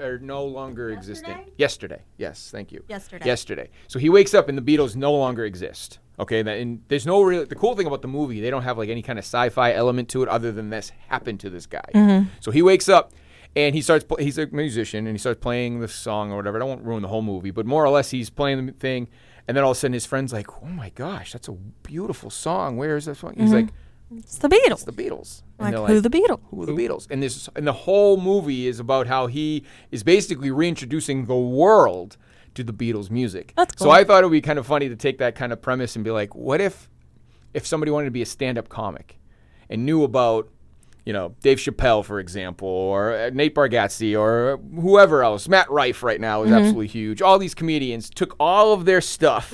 [0.00, 1.52] Are no longer existent.
[1.58, 2.82] Yesterday, yes, thank you.
[2.88, 3.26] Yesterday.
[3.26, 3.68] Yesterday.
[3.86, 5.98] So he wakes up and the Beatles no longer exist.
[6.18, 7.44] Okay, and there's no real.
[7.44, 10.08] The cool thing about the movie, they don't have like any kind of sci-fi element
[10.10, 11.84] to it other than this happened to this guy.
[11.94, 12.28] Mm-hmm.
[12.40, 13.12] So he wakes up
[13.56, 14.04] and he starts.
[14.18, 16.60] He's a musician and he starts playing the song or whatever.
[16.62, 19.08] I won't ruin the whole movie, but more or less, he's playing the thing,
[19.50, 22.30] and then all of a sudden, his friend's like, "Oh my gosh, that's a beautiful
[22.30, 22.76] song.
[22.76, 23.54] Where is that song?" He's mm-hmm.
[23.54, 23.68] like,
[24.16, 24.70] It's the Beatles.
[24.70, 26.38] "It's the Beatles." Like who the Beatles?
[26.52, 27.08] who are the Beatles?
[27.10, 32.16] And this and the whole movie is about how he is basically reintroducing the world
[32.54, 33.52] to the Beatles music.
[33.56, 33.88] That's cool.
[33.88, 33.90] So.
[33.90, 36.04] I thought it would be kind of funny to take that kind of premise and
[36.04, 36.88] be like, what if
[37.52, 39.18] if somebody wanted to be a stand-up comic
[39.68, 40.48] and knew about
[41.10, 45.48] you know Dave Chappelle, for example, or uh, Nate Bargatze, or whoever else.
[45.48, 47.20] Matt Rife right now is absolutely huge.
[47.20, 49.52] All these comedians took all of their stuff,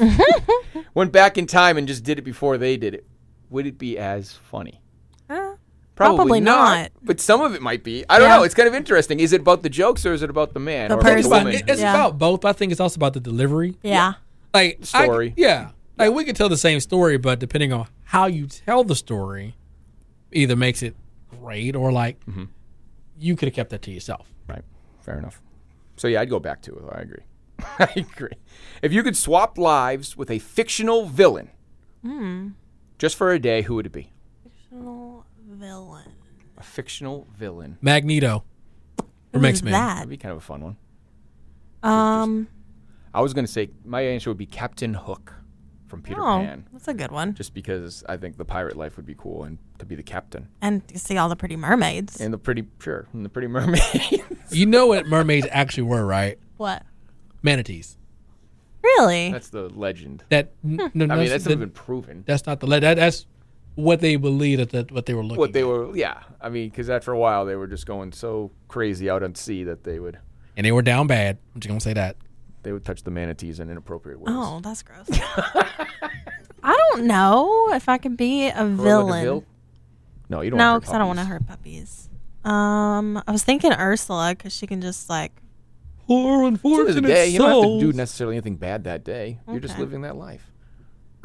[0.95, 3.07] went back in time, and just did it before they did it.
[3.49, 4.83] Would it be as funny?
[5.31, 5.55] Uh,
[5.95, 6.91] Probably, Probably not, not.
[7.03, 8.05] But some of it might be.
[8.11, 8.37] I don't Yeah.
[8.37, 8.43] know.
[8.43, 9.19] It's kind of interesting.
[9.19, 11.15] Is it about the jokes or is it about the man The or about person.
[11.15, 11.63] the It's, about, woman?
[11.69, 11.95] it's Yeah.
[11.95, 13.77] about both, I think it's also about the delivery.
[13.83, 14.13] yeah.
[14.53, 15.33] Like I- Story.
[15.39, 15.71] yeah.
[15.97, 19.55] Like we could tell the same story, but depending on how you tell the story,
[20.33, 20.95] either makes it
[21.47, 22.45] great or like Mm-hmm.
[23.19, 24.33] you could have kept that to yourself.
[24.49, 24.65] Right.
[25.01, 25.41] Fair enough.
[25.97, 26.83] So yeah, I'd go back to it.
[26.93, 27.25] I agree.
[27.79, 28.37] I agree.
[28.83, 31.51] If you could swap lives with a fictional villain,
[32.03, 32.49] Hmm.
[32.99, 34.13] just for a day, who would it be?
[34.45, 36.13] Fictional villain.
[36.59, 37.79] A fictional villain.
[37.81, 38.45] Magneto
[39.33, 39.73] from Who X is Men.
[39.73, 39.95] that?
[39.95, 40.77] That'd be kind of a fun one.
[41.83, 42.49] Um.
[43.15, 45.33] I was going to say my answer would be Captain Hook
[45.87, 47.33] from Peter Oh, Pan, that's a good one.
[47.35, 50.49] just because I think the pirate life would be cool and to be the captain
[50.63, 52.21] And you see all the pretty mermaids.
[52.21, 54.23] and the pretty sure and the pretty mermaid.
[54.51, 56.39] You know what mermaids actually were, right?
[56.57, 56.83] what?
[57.43, 57.97] Manatees.
[58.83, 59.31] Really?
[59.33, 60.25] that's the legend.
[60.31, 60.87] That n- hmm.
[60.99, 62.25] no, I mean, that's, that's that- never been proven.
[62.27, 63.27] that's not the le- that, that's
[63.75, 65.39] what they believed that, that what they were looking.
[65.39, 65.67] what they at.
[65.67, 69.23] were yeah i mean because after a while they were just going so crazy out
[69.23, 70.19] at sea that they would
[70.57, 71.37] and they were down bad.
[71.55, 72.17] I'm just gonna say that.
[72.63, 75.07] they would touch the manatees in inappropriate ways oh, that's gross.
[76.63, 79.25] I don't know if I could be a Or villain.
[79.25, 79.45] vil-
[80.29, 82.09] no you don't no, because I don't want to hurt puppies.
[82.45, 85.33] Um, I was thinking Ursula because she can just like.
[86.07, 89.59] Poor the unfortunate day you don't have to do necessarily anything bad that day you're
[89.59, 90.53] just living that life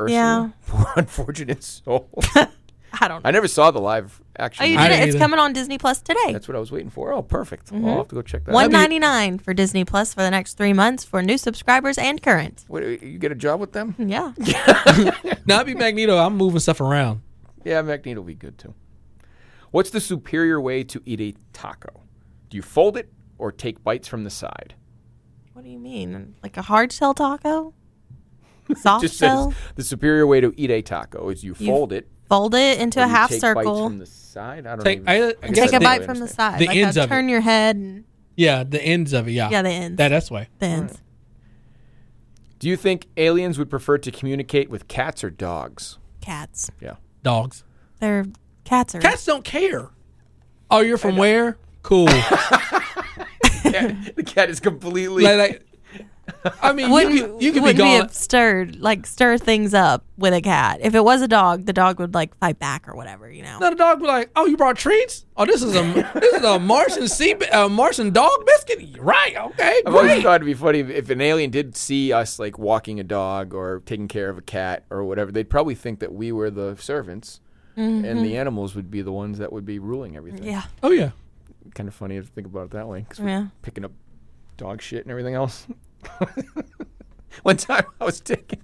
[0.08, 0.50] Yeah.
[0.68, 3.24] Poor unfortunate soul I don't.
[3.24, 3.28] know.
[3.28, 4.90] i never saw the live action Oh, you movie.
[4.90, 5.04] Did it?
[5.04, 5.20] It's either.
[5.24, 6.34] coming on Disney Plus today.
[6.34, 8.54] that's what i was waiting for oh perfect well, i'll have to go check that
[8.56, 12.00] One out ninety nine for Disney Plus for the next three months for new subscribers
[12.00, 12.66] and current.
[12.68, 14.34] Wait, you get a job with them Yeah.
[15.46, 16.18] Now I'd be Magneto.
[16.18, 17.22] I'm moving stuff around.
[17.64, 18.74] yeah magneto will be good too
[19.72, 22.02] what's the superior way to eat a taco
[22.50, 24.76] do you fold it or take bites from the side
[25.54, 26.36] What do you mean?
[26.44, 27.74] Like a hard shell taco?
[28.76, 29.54] Soft just says shell?
[29.76, 32.08] the superior way to eat a taco is you You fold it.
[32.30, 33.84] Fold it into or a you half take bites circle.
[33.88, 34.66] from the side.
[34.66, 36.16] I don't Take- even, I- I guess guess Take I a don't bite really from
[36.18, 36.54] the understand.
[36.54, 36.60] side.
[36.62, 37.10] The like ends a of it.
[37.14, 38.04] turn your head and
[38.38, 39.32] Yeah, the ends of it.
[39.32, 39.98] Yeah, yeah, the ends.
[39.98, 40.48] That that's way.
[40.60, 41.02] the ends.
[42.60, 45.98] Do you think aliens would prefer to communicate with cats or dogs?
[46.22, 46.70] Cats.
[46.80, 46.96] Yeah.
[47.24, 47.64] Dogs.
[48.00, 48.26] They're
[48.72, 49.90] cats are Cats don't care.
[50.70, 51.58] Oh, you're from where?
[51.84, 52.06] Cool.
[53.64, 55.24] the cat is completely.
[55.24, 55.66] like, like,
[56.62, 58.00] I mean, you wouldn't, could, you could be wouldn't gone.
[58.02, 60.80] have stirred like stir things up with a cat.
[60.82, 63.60] If it was a dog, the dog would like fight back or whatever, you know.
[63.60, 65.26] Now the dog would be like, "Oh, you brought treats?
[65.36, 65.82] Oh, this is a
[66.14, 69.36] this is a Martian sea a Martian dog biscuit, right?
[69.36, 72.40] Okay, I've always great." thought it'd be funny if- if an alien did see us
[72.40, 75.32] like walking a dog or taking care of a cat or whatever.
[75.32, 77.42] They'd probably think that we were the servants,
[77.76, 80.42] and the animals would be the ones that would be ruling everything.
[80.42, 80.50] Mm-hmm.
[80.50, 80.64] Yeah.
[80.84, 81.12] Oh yeah,
[81.76, 83.06] Kind of funny to think about it that way.
[83.08, 83.48] 'cause we're Yeah.
[83.62, 83.92] picking up
[84.58, 85.68] dog shit and everything else.
[87.44, 88.62] One time I was taking.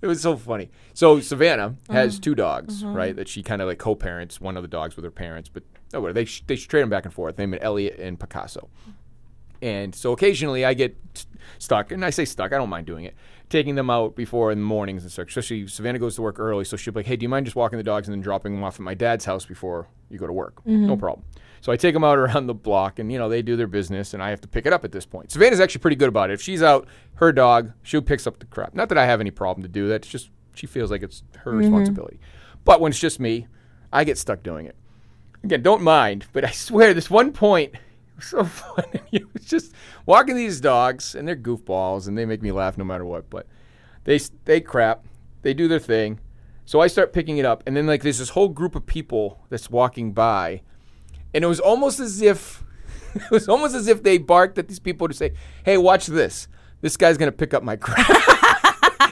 [0.00, 0.70] It was so funny.
[0.94, 3.14] So Savannah has two dogs, right?
[3.14, 6.00] That she kind of like co-parents one of the dogs with her parents, but oh,
[6.00, 7.36] well, they sh- they trade them back and forth.
[7.36, 8.68] They named Elliot and Picasso.
[9.60, 11.24] And so occasionally I get t-
[11.58, 13.14] stuck, and I say stuck, I don't mind doing it,
[13.52, 15.28] taking them out before in the mornings and stuff.
[15.28, 17.54] Especially Savannah goes to work early, so she'll be like, hey, do you mind just
[17.54, 20.26] walking the dogs and then dropping them off at my dad's house before you go
[20.26, 20.56] to work?
[20.60, 20.86] Mm-hmm.
[20.86, 21.24] No problem.
[21.60, 24.14] So I take them out around the block, and you know they do their business,
[24.14, 25.30] and I have to pick it up at this point.
[25.30, 26.34] Savannah's actually pretty good about it.
[26.34, 28.74] If she's out, her dog, she picks up the crap.
[28.74, 29.96] Not that I have any problem to do that.
[29.96, 31.60] It's just she feels like it's her mm-hmm.
[31.60, 32.18] responsibility.
[32.64, 33.46] But when it's just me,
[33.92, 34.76] I get stuck doing it.
[35.44, 37.74] Again, don't mind, but I swear this one point
[38.16, 39.00] was so funny.
[39.12, 39.72] It was just
[40.06, 43.28] walking these dogs, and they're goofballs, and they make me laugh no matter what.
[43.28, 43.46] But
[44.04, 45.04] they they crap,
[45.42, 46.18] they do their thing.
[46.64, 49.40] So I start picking it up, and then like there's this whole group of people
[49.50, 50.62] that's walking by,
[51.34, 52.64] and it was almost as if
[53.14, 55.32] it was almost as if they barked at these people to say,
[55.64, 56.48] "Hey, watch this.
[56.80, 58.08] This guy's gonna pick up my crap."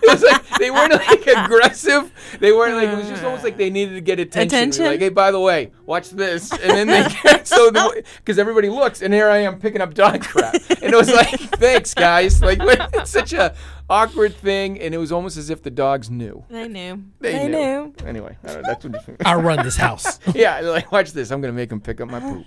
[0.02, 2.12] it was like they weren't like aggressive.
[2.38, 4.58] They weren't like it was just almost like they needed to get attention.
[4.58, 4.84] Attention?
[4.84, 7.70] Like, hey, by the way, watch this, and then they get, so
[8.18, 11.30] because everybody looks, and here I am picking up dog crap, and it was like,
[11.58, 13.54] thanks guys, like it's such a
[13.88, 16.44] awkward thing, and it was almost as if the dogs knew.
[16.48, 17.02] They knew.
[17.20, 17.92] They, knew.
[18.04, 19.26] Anyway, I don't know, that's what.
[19.26, 20.20] I run this house.
[20.34, 21.30] yeah, like, watch this.
[21.32, 22.46] I'm going to make them pick up my poop.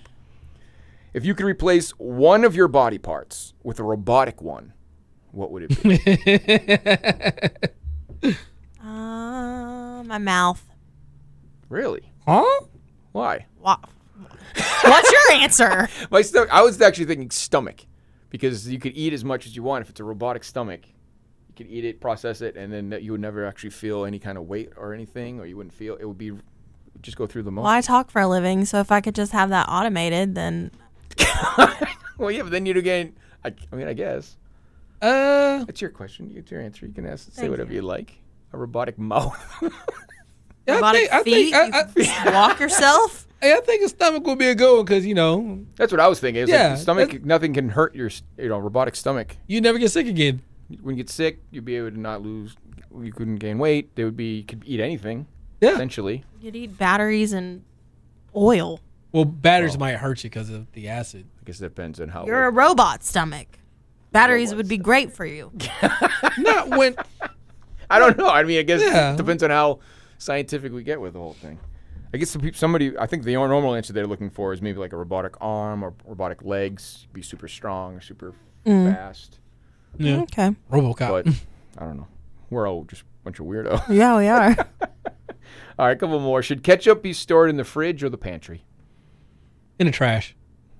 [1.13, 4.73] If you could replace one of your body parts with a robotic one,
[5.31, 7.69] what would it be?
[8.85, 10.61] Uh, my mouth.
[11.69, 12.11] really?
[12.27, 12.43] huh?
[13.13, 13.45] Why?
[13.61, 13.77] Wha-
[14.83, 15.87] What's your answer?
[16.11, 16.49] My stomach.
[16.51, 17.85] I was actually thinking stomach,
[18.29, 20.81] because you could eat as much as you want if it's a robotic stomach.
[20.85, 24.37] You could eat it, process it, and then you would never actually feel any kind
[24.37, 25.95] of weight or anything, or you wouldn't feel.
[25.95, 26.33] It would be
[27.01, 27.65] just go through the Well.
[27.65, 30.71] I talk for a living, so if I could just have that automated, then
[32.17, 33.13] Well, yeah, but then you'd again.
[33.45, 34.35] I, I mean, I guess
[35.03, 36.31] Uh, it's your question.
[36.35, 36.85] It's your answer.
[36.85, 38.13] You can ask, say whatever you like.
[38.53, 39.35] A robotic mouth.
[39.61, 39.69] yeah,
[40.67, 43.27] I robotic think, I feet, think, I, you I, can walk yourself.
[43.43, 45.99] Hey, I think a stomach would be a good one because you know That's what
[45.99, 46.43] I was thinking.
[46.43, 49.35] It's Yeah, like the stomach, nothing can hurt your, you know, robotic stomach.
[49.47, 50.41] you never get sick again.
[50.81, 52.55] When you get sick, you'd be able to not lose.
[52.97, 53.97] You couldn't gain weight.
[53.97, 55.27] They would be you could eat anything
[55.59, 55.73] Yeah.
[55.73, 56.23] essentially.
[56.39, 57.65] You'd eat batteries and
[58.33, 58.79] oil.
[59.11, 61.25] Well, batteries might hurt you because of the acid.
[61.41, 62.25] I guess it depends on how.
[62.25, 63.59] You're a robot stomach.
[64.13, 65.51] Batteries would be great for you.
[66.37, 66.95] Not when.
[67.89, 68.29] I don't know.
[68.29, 69.13] I mean, I guess Yeah.
[69.13, 69.79] it depends on how
[70.17, 71.59] scientific we get with the whole thing.
[72.13, 72.97] I guess some peop- somebody.
[72.97, 75.93] I think the normal answer they're looking for is maybe like a robotic arm or
[76.05, 78.33] robotic legs, be super strong super
[78.65, 78.95] Mm.
[78.95, 79.39] fast.
[79.97, 80.21] Yeah.
[80.21, 80.55] Okay.
[80.71, 80.97] RoboCop.
[81.09, 81.27] But
[81.77, 82.07] I don't know.
[82.49, 83.87] We're all just a bunch of weirdos.
[83.93, 84.55] Yeah, we are.
[85.79, 86.43] All right, a couple more.
[86.43, 88.63] Should ketchup be stored in the fridge or the pantry?
[89.79, 90.35] in the trash.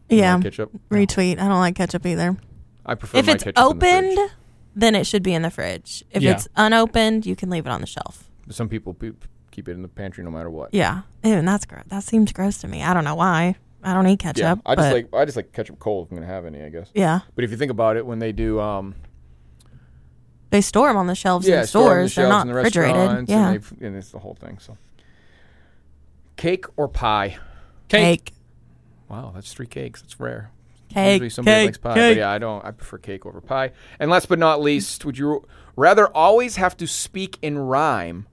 [0.08, 0.36] You yeah.
[0.36, 0.72] like ketchup.
[0.91, 1.39] Retweet.
[1.39, 2.38] I don't like ketchup either.
[2.86, 3.88] I prefer If my it's ketchup in the
[4.19, 4.32] opened,
[4.76, 6.04] then it should be in the fridge.
[6.12, 6.32] If Yeah.
[6.34, 8.30] it's unopened, you can leave it on the shelf.
[8.50, 9.12] Some people pe-
[9.52, 10.74] keep it in the pantry no matter what.
[10.74, 11.02] Yeah.
[11.24, 11.84] Ew, and that's gross.
[11.88, 12.84] That seems gross to me.
[12.84, 13.56] I don't know why.
[13.84, 14.41] I don't eat ketchup.
[14.43, 16.62] Yeah, I just but like I just like ketchup cold if I'm gonna have any,
[16.63, 16.89] I guess.
[16.93, 17.19] Yeah.
[17.36, 18.96] But if you think about it, when they do, um,
[20.52, 22.15] They store them on the shelves yeah, in store 'em in the stores.
[22.15, 22.96] They're shelves not in the refrigerated.
[22.96, 23.46] restaurants, Yeah.
[23.48, 24.60] and, they've- and it's the whole thing.
[24.60, 24.78] So,
[26.36, 27.38] cake or pie?
[27.89, 28.26] Cake.
[28.26, 28.34] Cake.
[29.10, 30.02] Wow, that's three cakes.
[30.02, 30.52] That's rare.
[30.94, 31.14] Cake.
[31.22, 32.16] Usually somebody cake, likes pie, cake.
[32.16, 32.64] but yeah, I don't.
[32.66, 33.72] I prefer cake over pie.
[34.00, 38.28] And last but not least, would you rather always have to speak in rhyme,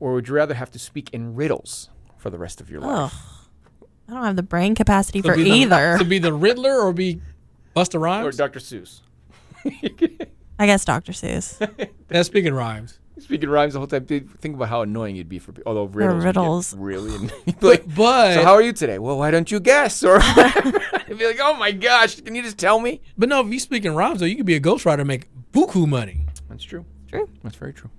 [0.00, 2.86] or would you rather have to speak in riddles for the rest of your Ugh.
[2.88, 3.14] life?
[4.08, 5.98] I don't have the brain capacity To for be the- either.
[5.98, 7.20] to be the Riddler or be
[7.74, 8.22] Busta Rhymes?
[8.22, 8.36] Or Rhymes.
[8.36, 8.58] Dr.
[8.60, 9.00] Seuss?
[10.58, 11.12] I guess Dr.
[11.12, 11.58] Seuss.
[12.08, 12.98] That's speaking rhymes.
[13.20, 14.04] Speaking rhymes the whole time.
[14.06, 15.70] Think about how annoying you'd be for people.
[15.70, 16.74] Although riddles, would get riddles.
[16.74, 17.14] really.
[17.16, 18.98] an- you'd like, But so how are you today?
[18.98, 20.02] Well, why don't you guess?
[20.02, 23.00] Or I'd be like, oh my gosh, can you just tell me?
[23.16, 25.28] but no, if you speak in rhymes though, you could be a ghostwriter and make
[25.52, 26.26] buku money.
[26.48, 26.84] That's true.
[27.08, 27.28] True.
[27.44, 27.90] That's very true.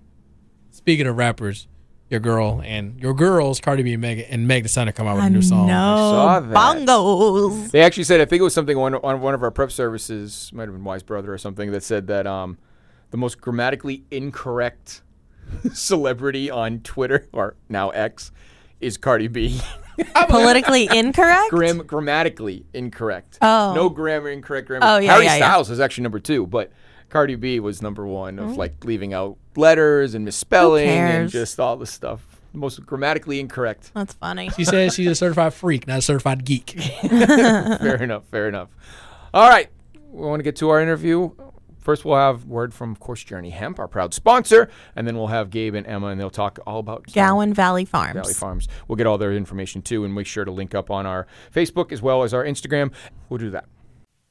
[0.72, 1.68] Speaking of rappers,
[2.10, 5.16] your girl and your girls, Cardi B and Meg and Meg the Stallion come out
[5.16, 5.70] with I a new song.
[5.70, 6.54] saw that.
[6.54, 7.72] Bongos.
[7.72, 10.52] They actually said, I think it was something on, on one of our prep services,
[10.54, 12.58] might have been Wise Brother or something, that said that um,
[13.12, 15.02] the most grammatically incorrect
[15.74, 18.32] celebrity on Twitter, or now X,
[18.80, 19.60] is Cardi B.
[20.28, 21.50] Politically incorrect?
[21.52, 23.38] Gram- grammatically incorrect.
[23.42, 23.74] Oh.
[23.74, 24.86] No grammar incorrect grammar.
[24.86, 25.46] Oh, yeah, Harry yeah, yeah.
[25.46, 26.72] Styles is actually number two, but
[27.10, 28.58] Cardi B was number one of mm.
[28.58, 32.22] like leaving out letters and misspelling and just all this stuff.
[32.54, 33.92] Most grammatically incorrect.
[33.94, 34.50] That's funny.
[34.50, 36.72] She says she's a certified freak, not a certified geek.
[36.72, 38.26] fair enough.
[38.26, 38.70] Fair enough.
[39.34, 39.70] All right.
[40.12, 41.32] We want to get to our interview.
[41.86, 45.28] First, we'll have word from, of course, Journey Hemp, our proud sponsor, and then we'll
[45.28, 48.16] have Gabe and Emma, and they'll talk all about Gowin Valley Farms.
[48.16, 48.68] Valley Farms.
[48.88, 51.92] We'll get all their information too, and make sure to link up on our Facebook
[51.92, 52.92] as well as our Instagram.
[53.30, 53.66] We'll do that.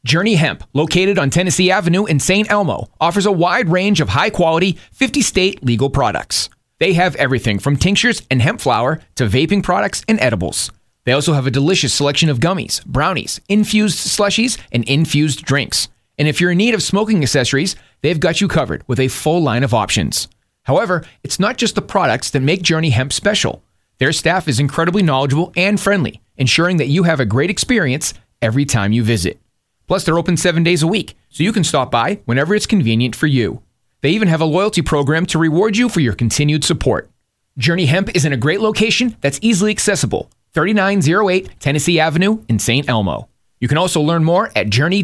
[0.05, 2.51] Journey Hemp, located on Tennessee Avenue in St.
[2.51, 6.51] Elmo, offers a wide range of high quality, 50 state legal products.
[6.81, 10.73] They have everything from tinctures and hemp flour to vaping products and edibles.
[11.05, 15.87] They also have a delicious selection of gummies, brownies, infused slushies, and infused drinks.
[16.19, 19.43] And if you're in need of smoking accessories, they've got you covered with a full
[19.43, 20.29] line of options.
[20.63, 23.63] However, it's not just the products that make Journey Hemp special.
[23.99, 28.65] Their staff is incredibly knowledgeable and friendly, ensuring that you have a great experience every
[28.65, 29.39] time you visit.
[29.87, 33.15] Plus, they're open seven days a week, so you can stop by whenever it's convenient
[33.15, 33.63] for you.
[34.01, 37.11] They even have a loyalty program to reward you for your continued support.
[37.59, 42.89] Journey Hemp is in a great location that's easily accessible 3908 Tennessee Avenue in St.
[42.89, 43.29] Elmo.
[43.61, 45.03] You can also learn more at journey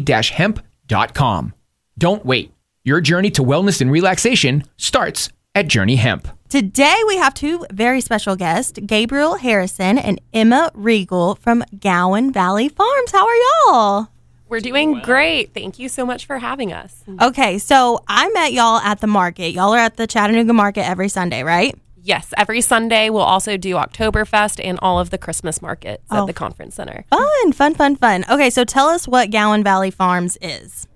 [0.91, 1.53] hemp.com.
[1.97, 2.53] Don't wait.
[2.83, 6.27] Your journey to wellness and relaxation starts at Journey Hemp.
[6.49, 12.69] Today we have two very special guests, Gabriel Harrison and Emma Reigel from Gowin Valley
[12.69, 13.11] Farms.
[13.11, 14.07] How are y'all?
[14.49, 15.53] We're doing great.
[15.53, 17.03] Thank you so much for having us.
[17.21, 19.53] Okay, so I met y'all at the market.
[19.53, 21.73] Y'all are at the Chattanooga market every Sunday, right?
[22.03, 26.21] Yes, every Sunday we'll also do Oktoberfest and all of the Christmas markets Oh.
[26.21, 27.05] at the conference center.
[27.09, 28.25] Fun, fun, fun, fun.
[28.29, 30.87] Okay, so tell us what Gowin Valley Farms is.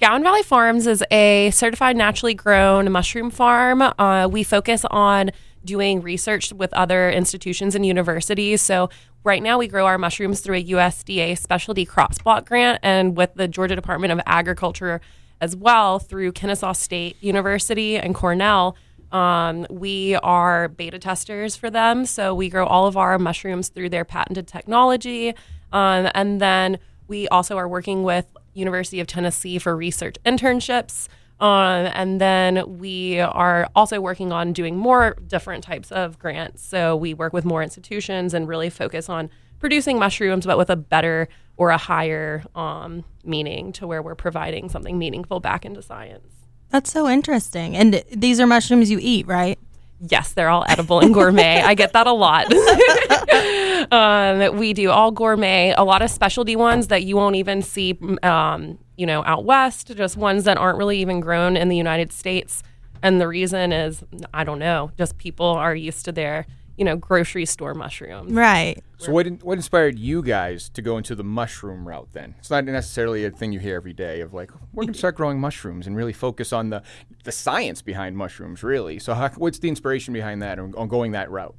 [0.00, 3.82] Gowin Valley Farms is a certified naturally grown mushroom farm.
[3.82, 5.30] Uh, we focus on
[5.64, 8.62] doing research with other institutions and universities.
[8.62, 8.88] So
[9.24, 13.34] right now we grow our mushrooms through a USDA specialty crops block grant and with
[13.34, 15.00] the Georgia Department of Agriculture
[15.40, 18.76] as well through Kennesaw State University and Cornell.
[19.12, 22.06] Um, we are beta testers for them.
[22.06, 25.34] So we grow all of our mushrooms through their patented technology.
[25.72, 31.08] Um, and then we also are working with University of Tennessee for research internships.
[31.40, 36.64] Um, and then we are also working on doing more different types of grants.
[36.66, 40.76] So we work with more institutions and really focus on producing mushrooms, but with a
[40.76, 46.37] better or a higher um, meaning to where we're providing something meaningful back into science.
[46.70, 47.76] That's so interesting.
[47.76, 49.58] And these are mushrooms you eat, right?
[50.00, 51.60] Yes, they're all edible and gourmet.
[51.62, 52.46] I get that a lot.
[53.92, 57.98] um, we do all gourmet, a lot of specialty ones that you won't even see,
[58.22, 62.12] um, you know, out west, just ones that aren't really even grown in the United
[62.12, 62.62] States.
[63.02, 66.46] And the reason is, I don't know, just people are used to their,
[66.78, 68.32] you know, grocery store mushrooms.
[68.32, 68.82] Right.
[68.98, 72.34] So what in, what inspired you guys to go into the mushroom route then?
[72.38, 75.16] It's not necessarily a thing you hear every day of like we're going to start
[75.16, 76.82] growing mushrooms and really focus on the
[77.24, 78.98] the science behind mushrooms really.
[78.98, 81.56] So how, what's the inspiration behind that on, on going that route?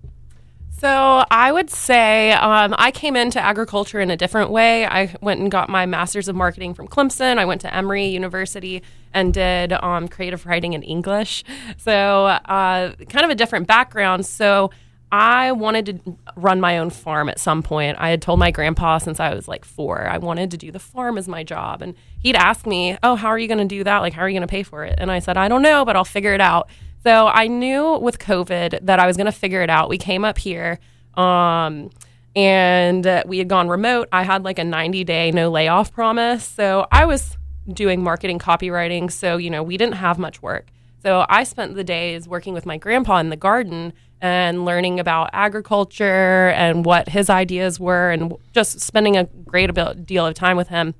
[0.71, 4.85] So I would say um, I came into agriculture in a different way.
[4.85, 7.37] I went and got my master's of marketing from Clemson.
[7.37, 8.81] I went to Emory University
[9.13, 11.43] and did um, creative writing in English.
[11.77, 14.25] So uh, kind of a different background.
[14.25, 14.71] So
[15.11, 17.97] I wanted to run my own farm at some point.
[17.99, 20.79] I had told my grandpa since I was like four, I wanted to do the
[20.79, 21.81] farm as my job.
[21.81, 23.99] And he'd ask me, Oh, how are you going to do that?
[23.99, 24.95] Like, how are you going to pay for it?
[24.99, 26.69] And I said, I don't know, but I'll figure it out.
[27.03, 29.89] So I knew with COVID that I was going to figure it out.
[29.89, 30.79] We came up here.
[31.15, 31.89] Um,
[32.35, 34.07] and we had gone remote.
[34.11, 36.45] I had like a 90 day no layoff promise.
[36.45, 39.11] So I was doing marketing copywriting.
[39.11, 40.67] So, you know, we didn't have much work.
[41.01, 45.29] So I spent the days working with my grandpa in the garden and learning about
[45.33, 49.71] agriculture and what his ideas were and just spending a great
[50.05, 50.93] deal of time with him.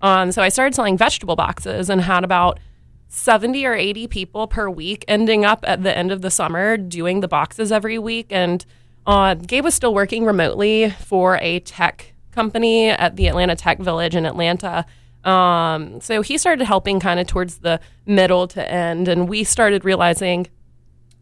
[0.00, 2.58] Um, so I started selling vegetable boxes and had about
[3.08, 7.20] 70 or 80 people per week ending up at the end of the summer doing
[7.20, 8.26] the boxes every week.
[8.30, 8.64] And
[9.06, 14.16] uh, Gabe was still working remotely for a tech company at the Atlanta Tech Village
[14.16, 14.86] in Atlanta.
[15.24, 19.08] Um, so he started helping kind of towards the middle to end.
[19.08, 20.48] And we started realizing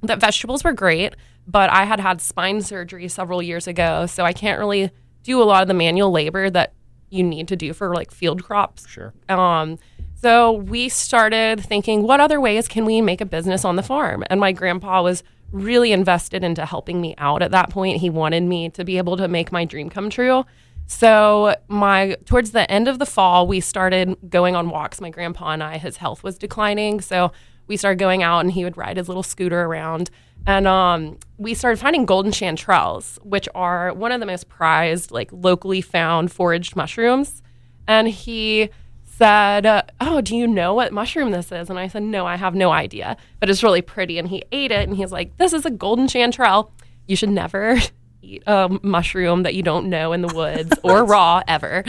[0.03, 1.15] that vegetables were great,
[1.46, 4.07] but I had had spine surgery several years ago.
[4.07, 4.90] So I can't really
[5.22, 6.72] do a lot of the manual labor that
[7.11, 8.87] you need to do for like field crops.
[8.88, 9.12] Sure.
[9.29, 9.79] Um,
[10.14, 14.22] so we started thinking, what other ways can we make a business on the farm?
[14.29, 18.00] And my grandpa was really invested into helping me out at that point.
[18.00, 20.44] He wanted me to be able to make my dream come true.
[20.87, 25.00] So my towards the end of the fall, we started going on walks.
[25.00, 27.33] My grandpa and I, his health was declining, so
[27.68, 30.11] we started going out, and he would ride his little scooter around.
[30.46, 35.31] And um, we started finding golden chanterelles, which are one of the most prized, like
[35.33, 37.43] locally found foraged mushrooms.
[37.86, 38.70] And he
[39.05, 42.36] said, uh, "Oh, do you know what mushroom this is?" And I said, "No, I
[42.36, 45.53] have no idea, but it's really pretty." And he ate it, and he's like, "This
[45.53, 46.70] is a golden chanterelle.
[47.07, 47.78] You should never."
[48.22, 51.82] Eat a mushroom that you don't know in the woods or raw ever.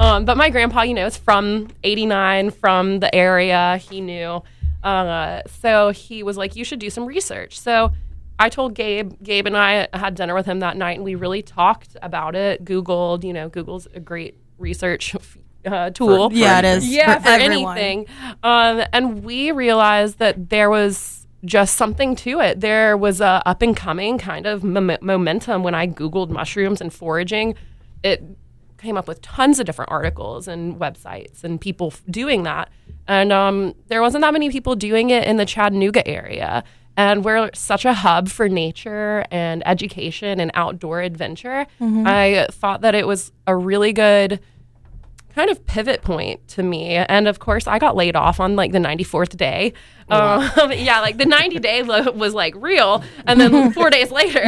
[0.00, 3.76] Um, but my grandpa, you know, is from 89, from the area.
[3.76, 4.42] He knew.
[4.86, 7.58] Uh, so he was like, you should do some research.
[7.58, 7.92] So
[8.38, 11.42] I told Gabe, Gabe and I had dinner with him that night and we really
[11.42, 12.64] talked about it.
[12.64, 15.16] Googled, you know, Google's a great research
[15.66, 16.30] uh, tool.
[16.32, 16.88] Yeah, it is.
[16.88, 17.76] Yeah, for, everyone.
[17.76, 18.06] anything.
[18.42, 22.60] Um, and we realized that there was just something to it.
[22.60, 26.92] There was a up and coming kind of mom- momentum when I Googled mushrooms and
[26.92, 27.54] foraging.
[28.02, 28.22] it
[28.78, 32.68] came up with tons of different articles and websites and people f- doing that.
[33.08, 36.64] And um, there wasn't that many people doing it in the Chattanooga area.
[36.96, 41.66] And we're such a hub for nature and education and outdoor adventure.
[42.06, 44.40] I thought that it was a really good
[45.36, 46.94] kind of pivot point to me.
[46.94, 49.74] And of course, I got laid off on like the 94th day.
[50.08, 53.04] Um, yeah, like the 90 day lo- was like real.
[53.26, 54.40] And then four days later,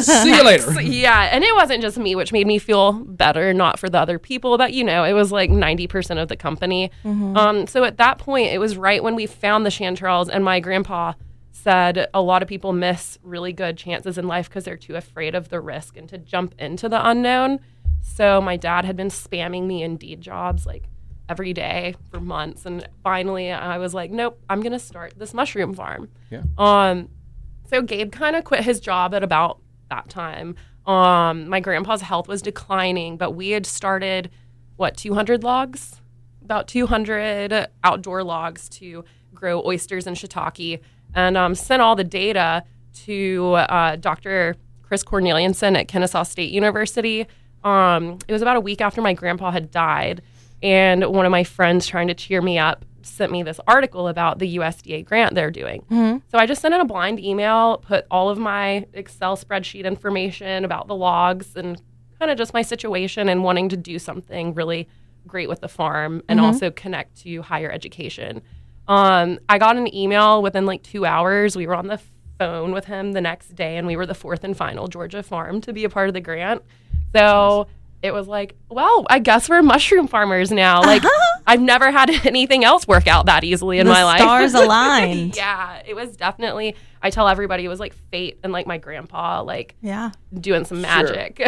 [0.00, 0.80] See you later.
[0.82, 4.18] yeah, and it wasn't just me, which made me feel better, not for the other
[4.18, 6.90] people, but you know, it was like 90% of the company.
[7.04, 10.58] Um, so at that point, it was right when we found the chanterelles, and my
[10.58, 11.12] grandpa
[11.52, 15.36] said a lot of people miss really good chances in life because they're too afraid
[15.36, 17.60] of the risk and to jump into the unknown.
[18.02, 20.84] So my dad had been spamming me Indeed jobs like
[21.28, 25.72] every day for months, and finally I was like, nope, I'm gonna start this mushroom
[25.72, 26.10] farm.
[26.30, 26.42] Yeah.
[26.58, 27.08] Um,
[27.70, 30.56] so Gabe kind of quit his job at about that time.
[30.84, 34.30] Um, my grandpa's health was declining, but we had started
[34.76, 36.00] what 200 logs,
[36.42, 40.80] about 200 outdoor logs to grow oysters and shiitake,
[41.14, 42.64] and um, sent all the data
[43.04, 44.56] to uh, Dr.
[44.82, 47.26] Chris Cornelison at Kennesaw State University.
[47.64, 50.22] Um, it was about a week after my grandpa had died,
[50.62, 54.38] and one of my friends trying to cheer me up sent me this article about
[54.38, 55.84] the USDA grant they're doing.
[56.30, 60.64] So I just sent in a blind email, put all of my Excel spreadsheet information
[60.64, 61.80] about the logs and
[62.20, 64.88] kind of just my situation and wanting to do something really
[65.26, 68.40] great with the farm and also connect to higher education.
[68.86, 71.56] Um, I got an email within like two hours.
[71.56, 72.00] We were on the
[72.38, 75.60] phone with him the next day, and we were the fourth and final Georgia farm
[75.62, 76.62] to be a part of the grant.
[77.14, 77.66] So
[78.02, 80.82] it was like, well, I guess we're mushroom farmers now.
[80.92, 81.02] Like,
[81.46, 84.20] I've never had anything else work out that easily in the my life.
[84.20, 85.36] stars aligned.
[85.36, 86.74] yeah, it was definitely.
[87.04, 90.12] I tell everybody it was like fate and like my grandpa like Yeah.
[90.40, 91.40] doing some magic.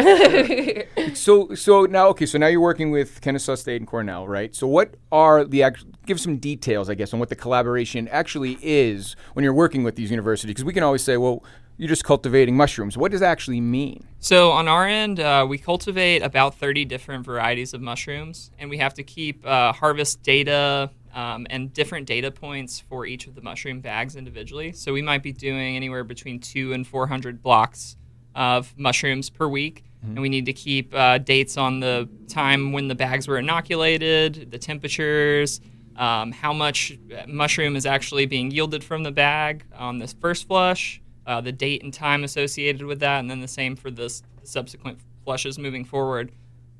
[1.13, 4.53] So so now okay, so now you're working with Kennesaw State and Cornell, right?
[4.53, 8.57] So what are the act- give some details, I guess, on what the collaboration actually
[8.61, 10.49] is when you're working with these universities?
[10.49, 11.43] Because we can always say, well,
[11.77, 12.97] you're just cultivating mushrooms.
[12.97, 14.07] What does that actually mean?
[14.19, 18.77] So on our end, uh, we cultivate about 30 different varieties of mushrooms, and we
[18.77, 23.41] have to keep uh, harvest data um, and different data points for each of the
[23.41, 24.71] mushroom bags individually.
[24.71, 27.97] So we might be doing anywhere between two and 400 blocks
[28.35, 32.87] of mushrooms per week, and we need to keep uh, dates on the time when
[32.87, 35.61] the bags were inoculated, the temperatures.
[35.95, 41.01] Um, how much mushroom is actually being yielded from the bag on this first flush,
[41.27, 44.23] uh, the date and time associated with that, and then the same for the s-
[44.43, 46.31] subsequent flushes moving forward.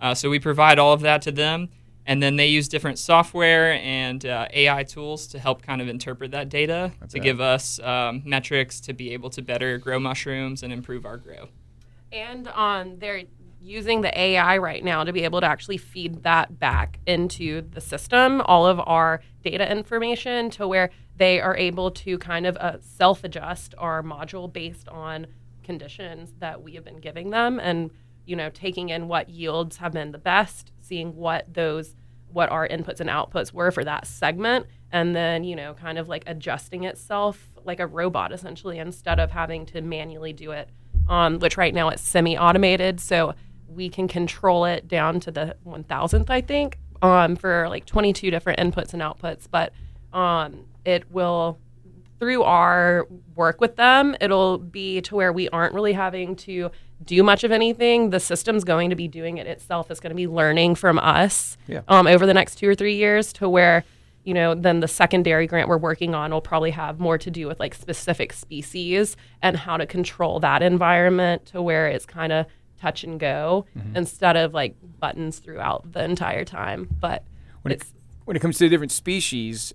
[0.01, 1.69] Uh, so we provide all of that to them,
[2.05, 6.31] and then they use different software and uh, AI tools to help kind of interpret
[6.31, 10.71] that data to give us um, metrics to be able to better grow mushrooms and
[10.71, 11.47] improve our grow.
[12.11, 13.23] and um, they're
[13.61, 17.81] using the AI right now to be able to actually feed that back into the
[17.81, 22.77] system, all of our data information, to where they are able to kind of uh,
[22.79, 25.27] self adjust our module based on
[25.63, 27.89] conditions that we have been giving them and
[28.25, 31.95] you know taking in what yields have been the best seeing what those
[32.31, 36.07] what our inputs and outputs were for that segment and then you know kind of
[36.07, 40.69] like adjusting itself like a robot essentially instead of having to manually do it
[41.07, 43.33] um, which right now it's semi-automated so
[43.67, 48.59] we can control it down to the 1000th i think um, for like 22 different
[48.59, 49.73] inputs and outputs but
[50.13, 51.59] um, it will
[52.19, 56.71] through our work with them, it'll be to where we aren't really having to
[57.03, 58.09] do much of anything.
[58.11, 59.91] The system's going to be doing it itself.
[59.91, 61.81] It's going to be learning from us Yeah.
[61.89, 63.83] um, over the next two or three years to where,
[64.23, 67.47] you know, then the secondary grant we're working on will probably have more to do
[67.47, 72.45] with like specific species and how to control that environment to where it's kind of
[72.79, 76.87] touch and go instead of like buttons throughout the entire time.
[77.01, 77.23] But
[77.61, 77.83] When it,
[78.23, 79.73] when it comes to different species,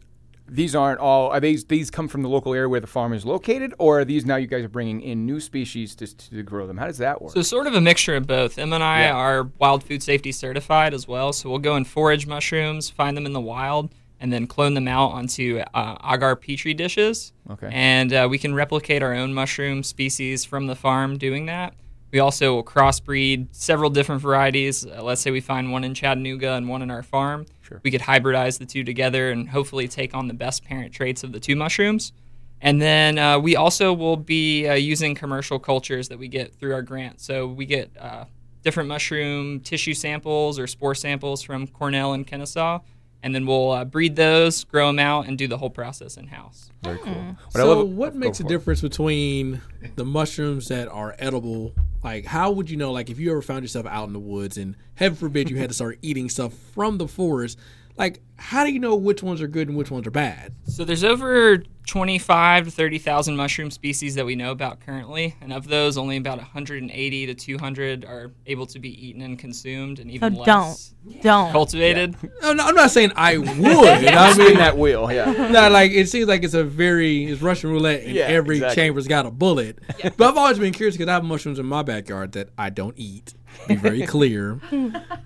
[0.51, 1.29] these aren't all.
[1.31, 4.05] Are these these come from the local area where the farm is located, or are
[4.05, 6.77] these now you guys are bringing in new species to, to grow them?
[6.77, 7.33] How does that work?
[7.33, 8.59] So sort of a mixture of both.
[8.59, 9.15] Em and I Yeah.
[9.15, 13.27] are wild food safety certified as well, so we'll go and forage mushrooms, find them
[13.27, 17.33] in the wild, and then clone them out onto uh, agar petri dishes.
[17.51, 17.71] Okay.
[17.73, 21.75] And uh, we can replicate our own mushroom species from the farm doing that.
[22.13, 24.85] We also will crossbreed several different varieties.
[24.85, 27.47] Uh, let's say we find one in Chattanooga and one in our farm.
[27.63, 27.81] Sure.
[27.85, 31.33] We could hybridize the two together and hopefully take on the best parent traits of
[31.33, 32.13] the two mushrooms.
[32.61, 36.75] And then uh, we also will be uh, using commercial cultures that we get through
[36.75, 37.21] our grant.
[37.21, 38.25] So we get uh,
[38.63, 42.81] different mushroom tissue samples or spore samples from Cornell and Kennesaw,
[43.23, 46.27] and then we'll uh, breed those, grow them out, and do the whole process in
[46.27, 46.69] house.
[46.83, 47.15] Very cool.
[47.15, 49.63] What I So, love- what makes a difference between
[49.97, 51.73] the mushrooms that are edible
[52.03, 52.93] Like, how would you know?
[52.93, 55.71] Like, if you ever found yourself out in the woods and heaven forbid you had
[55.71, 57.59] to start eating stuff from the forest,
[58.01, 60.55] like, how do you know which ones are good and which ones are bad?
[60.65, 65.69] So there's over 25 to 30,000 mushroom species that we know about currently, and of
[65.69, 70.15] those, only about 180 to 200 are able to be eaten and consumed, and So
[70.15, 71.53] even don't, less don't.
[71.53, 72.17] cultivated.
[72.43, 73.49] I'm not, I'm not saying I would.
[73.49, 75.31] I mean, that wheel, yeah.
[75.51, 78.77] no, like it seems like it's a very it's Russian roulette, and Yeah, every exactly.
[78.83, 79.79] chamber's got a bullet.
[80.17, 82.95] But I've always been curious because I have mushrooms in my backyard that I don't
[82.99, 83.35] eat.
[83.69, 84.59] Be very clear.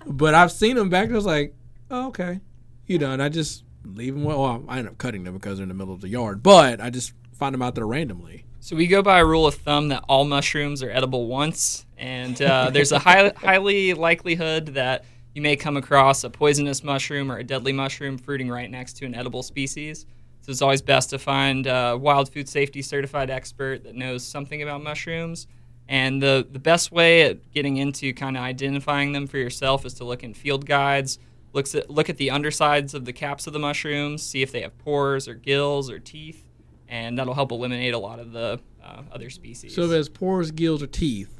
[0.05, 1.07] but I've seen them back.
[1.07, 1.15] there.
[1.15, 1.55] I was like,
[1.91, 2.39] oh, okay,
[2.87, 4.23] you know, and I just leave them.
[4.23, 6.43] Well, I end up cutting them because they're in the middle of the yard.
[6.43, 8.45] But I just find them out there randomly.
[8.59, 12.41] So we go by a rule of thumb that all mushrooms are edible once, and
[12.41, 15.05] uh, there's a high, highly likelihood that
[15.35, 19.05] you may come across a poisonous mushroom or a deadly mushroom fruiting right next to
[19.05, 20.05] an edible species.
[20.41, 24.61] So it's always best to find a wild food safety certified expert that knows something
[24.61, 25.47] about mushrooms.
[25.87, 29.93] And the, the best way at getting into kind of identifying them for yourself is
[29.95, 31.19] to look in field guides,
[31.55, 34.61] looks at, look at the undersides of the caps of the mushrooms, see if they
[34.61, 36.43] have pores or gills or teeth
[36.87, 39.73] and that'll help eliminate a lot of the uh, other species.
[39.73, 41.33] So if it has pores, gills, or teeth,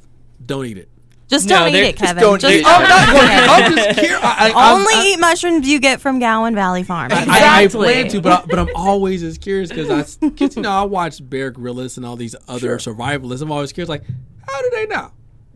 [0.44, 0.88] don't eat it.
[1.28, 2.22] Just No, don't eat they're- it, just Kevin.
[2.22, 2.62] don't Just eat it.
[2.64, 3.48] don't I'm not eat going- it.
[3.50, 4.20] I'm just curious.
[4.22, 7.10] I, I, Only I, eat mushrooms you get from Gowin Valley Farm.
[7.12, 9.88] I, I plan to, but I, but I'm always as curious because
[10.20, 13.42] I, cause, you know, I watch Bear Grylls and all these other survivalists.
[13.42, 14.02] I'm always curious, like,
[14.48, 15.10] how do they know?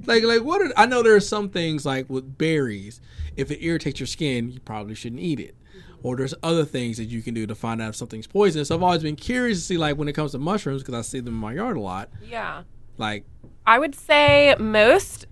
[0.06, 0.62] Like, like what?
[0.62, 3.00] Are, I know there are some things like with berries.
[3.40, 5.54] If it irritates your skin, you probably shouldn't eat it.
[6.02, 8.68] Or there's other things that you can do to find out if something's poisonous.
[8.68, 11.02] So I've always been curious to see, like, when it comes to mushrooms, because I
[11.02, 12.10] see them in my yard a lot.
[12.22, 12.62] Yeah.
[12.96, 13.24] Like,
[13.66, 15.26] I would say most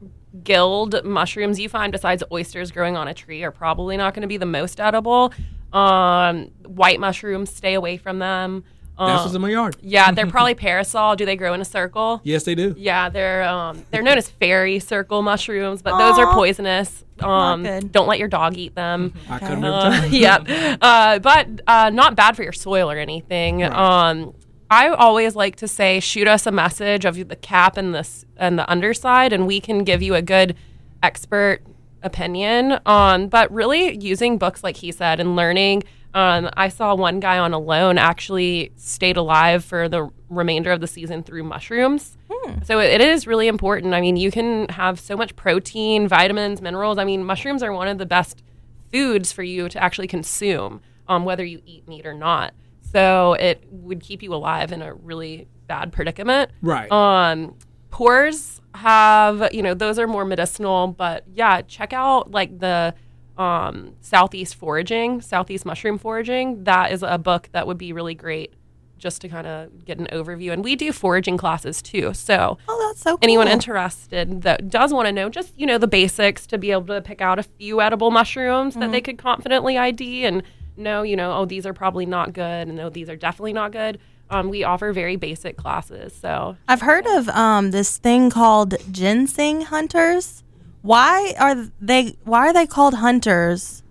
[0.45, 4.29] gilled mushrooms you find besides oysters growing on a tree are probably not going to
[4.29, 5.33] be the most edible.
[5.73, 8.65] Um, white mushrooms, stay away from them.
[8.99, 9.77] That's Um, what's in my yard.
[9.81, 11.15] yeah, they're probably parasol.
[11.17, 12.21] Do they grow in a circle?
[12.25, 12.75] Yes, they do.
[12.77, 17.05] Yeah, they're um, they're known as fairy circle mushrooms, but those are poisonous.
[17.21, 17.91] Um, good.
[17.93, 19.13] don't let your dog eat them.
[19.29, 20.13] I cut them every Uh, time.
[20.13, 23.63] yeah, uh, but uh, not bad for your soil or anything.
[23.65, 24.35] Um,
[24.71, 28.25] I always like to say, shoot us a message of the cap and the s-
[28.37, 30.55] and the underside, and we can give you a good
[31.03, 31.63] expert
[32.03, 32.79] opinion.
[32.87, 33.29] on.
[33.29, 35.83] but really, using books like he said and learning.
[36.15, 40.87] Um, I saw one guy on Alone actually stayed alive for the remainder of the
[40.87, 42.17] season through mushrooms.
[42.65, 43.95] So it, it is really important.
[43.95, 46.97] I mean, you can have so much protein, vitamins, minerals.
[46.99, 48.43] I mean, mushrooms are one of the best
[48.91, 52.55] foods for you to actually consume, um, whether you eat meat or not.
[52.81, 56.51] So it would keep you alive in a really bad predicament.
[56.63, 56.91] Right.
[56.91, 57.55] Um,
[57.91, 62.95] pores have, you know, those are more medicinal, but yeah, check out like the
[63.39, 66.65] um, Southeast Foraging, Southeast Mushroom Foraging.
[66.65, 68.53] That is a book that would be really great
[68.99, 70.53] just to kind of get an overview.
[70.53, 72.13] And we do foraging classes too.
[72.15, 73.19] So Oh, that's so cool.
[73.23, 76.87] anyone interested that does want to know just you know the basics to be able
[76.87, 78.93] to pick out a few edible mushrooms that Mm-hmm.
[78.93, 80.43] they could confidently id and
[80.77, 83.71] know you know oh these are probably not good and no these are definitely not
[83.71, 83.99] good
[84.31, 89.63] um, we offer very basic classes so I've heard of um, this thing called ginseng
[89.63, 90.43] hunters.
[90.83, 92.17] Why are they?
[92.25, 93.83] Why are they called hunters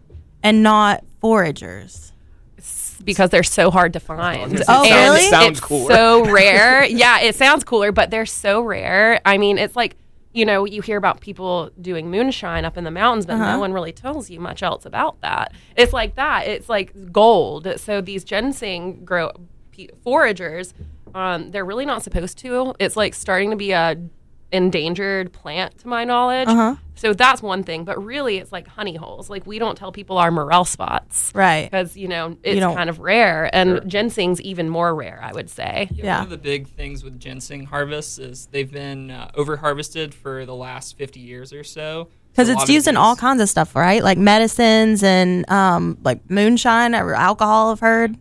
[0.44, 2.12] and not foragers?
[3.04, 5.30] because they're so hard to find Oh, And really?
[5.30, 5.94] Sounds it's cooler.
[5.94, 9.96] so rare yeah it sounds cooler but they're so rare i mean it's like
[10.34, 13.54] you know you hear about people doing moonshine up in the mountains but Uh-huh.
[13.54, 17.68] no one really tells you much else about that it's like that it's like gold
[17.78, 19.32] so these ginseng grow
[20.04, 20.74] foragers
[21.16, 23.96] um, they're really not supposed to it's like starting to be a
[24.52, 26.76] endangered plant to my knowledge Uh-huh.
[26.96, 30.18] so that's one thing but really it's like honey holes like we don't tell people
[30.18, 31.70] our morel spots Right.
[31.70, 35.50] because you know it's don't- kind of rare and ginseng's even more rare i would
[35.50, 36.18] say Yeah.
[36.20, 40.46] One of the big things with ginseng harvests is they've been uh, over harvested for
[40.46, 42.08] the last 50 years or so.
[42.32, 44.04] Because it's used in all kinds of stuff, right?
[44.04, 47.72] Like medicines and um, like moonshine or alcohol.
[47.72, 48.16] I've heard.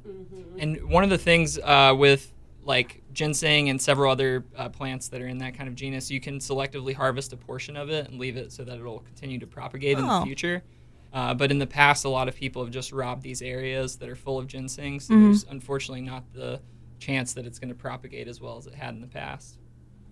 [0.59, 2.33] And one of the things uh, with
[2.65, 6.21] like ginseng and several other uh, plants that are in that kind of genus, you
[6.21, 9.47] can selectively harvest a portion of it and leave it so that it'll continue to
[9.47, 10.21] propagate in Oh.
[10.21, 10.63] the future.
[11.15, 14.09] Uh, but in the past, a lot of people have just robbed these areas that
[14.11, 15.01] are full of ginseng.
[15.01, 15.25] So Mm-hmm.
[15.25, 16.61] there's unfortunately not the
[16.99, 19.57] chance that it's going to propagate as well as it had in the past.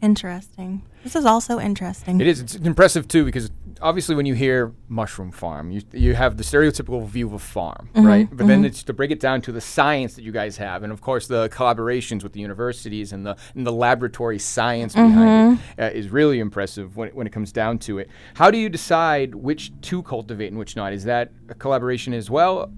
[0.04, 0.82] Interesting.
[1.02, 2.20] This is also interesting.
[2.20, 2.40] It is.
[2.40, 3.50] It's impressive too because
[3.80, 7.88] obviously when you hear mushroom farm, you you have the stereotypical view of a farm,
[7.94, 8.06] mm-hmm.
[8.06, 8.28] right?
[8.28, 8.66] But then mm-hmm.
[8.66, 11.26] it's to break it down to the science that you guys have, and of course
[11.26, 15.80] the collaborations with the universities and the and the laboratory science behind it mm-hmm.
[15.80, 18.10] uh, is really impressive when it, when it comes down to it.
[18.34, 20.92] How do you decide which to cultivate and which not?
[20.92, 22.70] Is that a collaboration as well?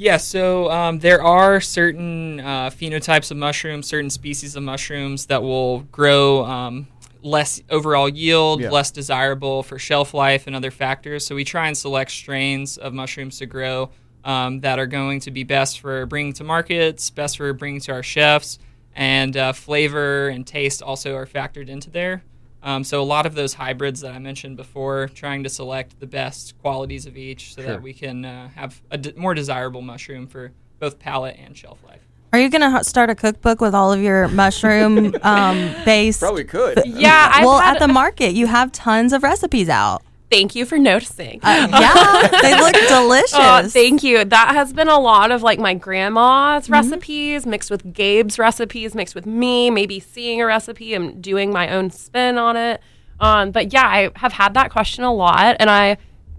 [0.00, 5.42] Yeah, so um, there are certain uh, phenotypes of mushrooms, certain species of mushrooms that
[5.42, 6.86] will grow um,
[7.20, 8.70] less overall yield, Yeah.
[8.70, 11.26] less desirable for shelf life and other factors.
[11.26, 13.90] So we try and select strains of mushrooms to grow
[14.24, 17.92] um, that are going to be best for bringing to markets, best for bringing to
[17.92, 18.60] our chefs,
[18.94, 22.22] and uh, flavor and taste also are factored into there.
[22.62, 26.06] Um, so a lot of those hybrids that I mentioned before, trying to select the
[26.06, 27.70] best qualities of each so Sure.
[27.72, 31.78] that we can uh, have a d- more desirable mushroom for both palate and shelf
[31.86, 32.00] life.
[32.32, 36.20] Are you going to start a cookbook with all of your mushroom um, based?
[36.20, 36.82] Probably could.
[36.84, 40.02] Yeah, I've well, at the market, you have tons of recipes out.
[40.30, 41.40] Thank you for noticing.
[41.42, 41.68] Uh,
[42.30, 43.32] yeah, they look delicious.
[43.34, 44.24] Oh, thank you.
[44.24, 46.72] That has been a lot of like my grandma's Mm-hmm.
[46.72, 51.68] recipes mixed with Gabe's recipes, mixed with me, maybe seeing a recipe and doing my
[51.70, 52.80] own spin on it.
[53.20, 55.96] Um, but yeah, I have had that question a lot, and I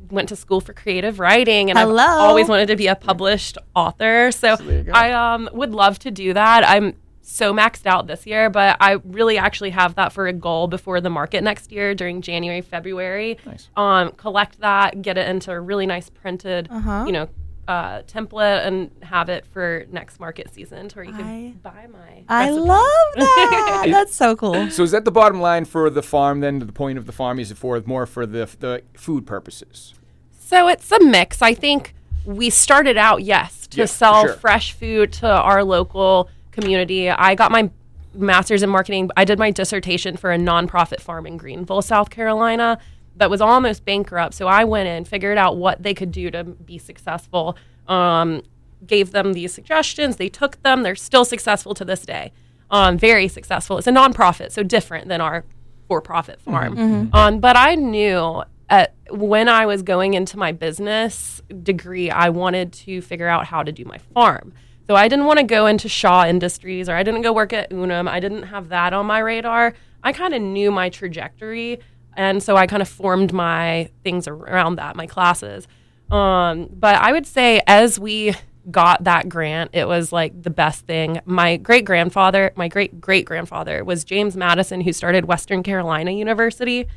[0.10, 2.04] went to school for creative writing, and Hello.
[2.04, 4.32] I've always wanted to be a published author.
[4.32, 4.92] So, there you go.
[4.94, 6.68] I um, would love to do that.
[6.68, 6.96] I'm
[7.32, 11.00] so maxed out this year, but I really actually have that for a goal before
[11.00, 13.38] the market next year during January, February.
[13.46, 13.70] Nice.
[13.78, 17.04] Um, collect that, get it into a really nice printed, Uh-huh.
[17.06, 17.30] you know,
[17.68, 21.86] uh, template, and have it for next market season, to where you can I- buy
[21.92, 22.24] my.
[22.28, 22.62] I recipe.
[22.62, 23.86] love that.
[23.92, 24.70] That's so cool.
[24.72, 26.40] So is that the bottom line for the farm?
[26.40, 29.94] Then the point of the farm is it for more for the the food purposes?
[30.40, 31.44] So it's a mix.
[31.44, 31.94] I think
[32.26, 34.34] we started out, yes, to Yeah, sell sure.
[34.34, 36.28] fresh food to our local
[36.60, 37.10] community.
[37.10, 37.70] I got my
[38.14, 39.10] master's in marketing.
[39.16, 42.80] I did my dissertation for a nonprofit farm in Greenville, South Carolina,
[43.16, 44.34] that was almost bankrupt.
[44.34, 47.58] So I went in, figured out what they could do to be successful,
[47.88, 48.42] um,
[48.86, 50.16] gave them these suggestions.
[50.16, 50.84] They took them.
[50.84, 52.32] They're still successful to this day.
[52.72, 53.78] Um, very successful.
[53.78, 55.44] It's a nonprofit, so different than our
[55.88, 56.78] for-profit farm.
[57.14, 62.72] Um, but I knew at, when I was going into my business degree, I wanted
[62.74, 64.54] to figure out how to do my farm.
[64.90, 67.72] So I didn't want to go into Shaw Industries or I didn't go work at
[67.72, 68.08] Unum.
[68.08, 69.76] I didn't have that on my radar.
[70.04, 71.80] I kind of knew my trajectory,
[72.18, 75.68] and so I kind of formed my things around that, my classes.
[76.10, 78.34] Um, but I would say as we
[78.72, 81.22] got that grant, it was like the best thing.
[81.24, 86.88] My great grandfather, my great great grandfather was James Madison, who started Western Carolina University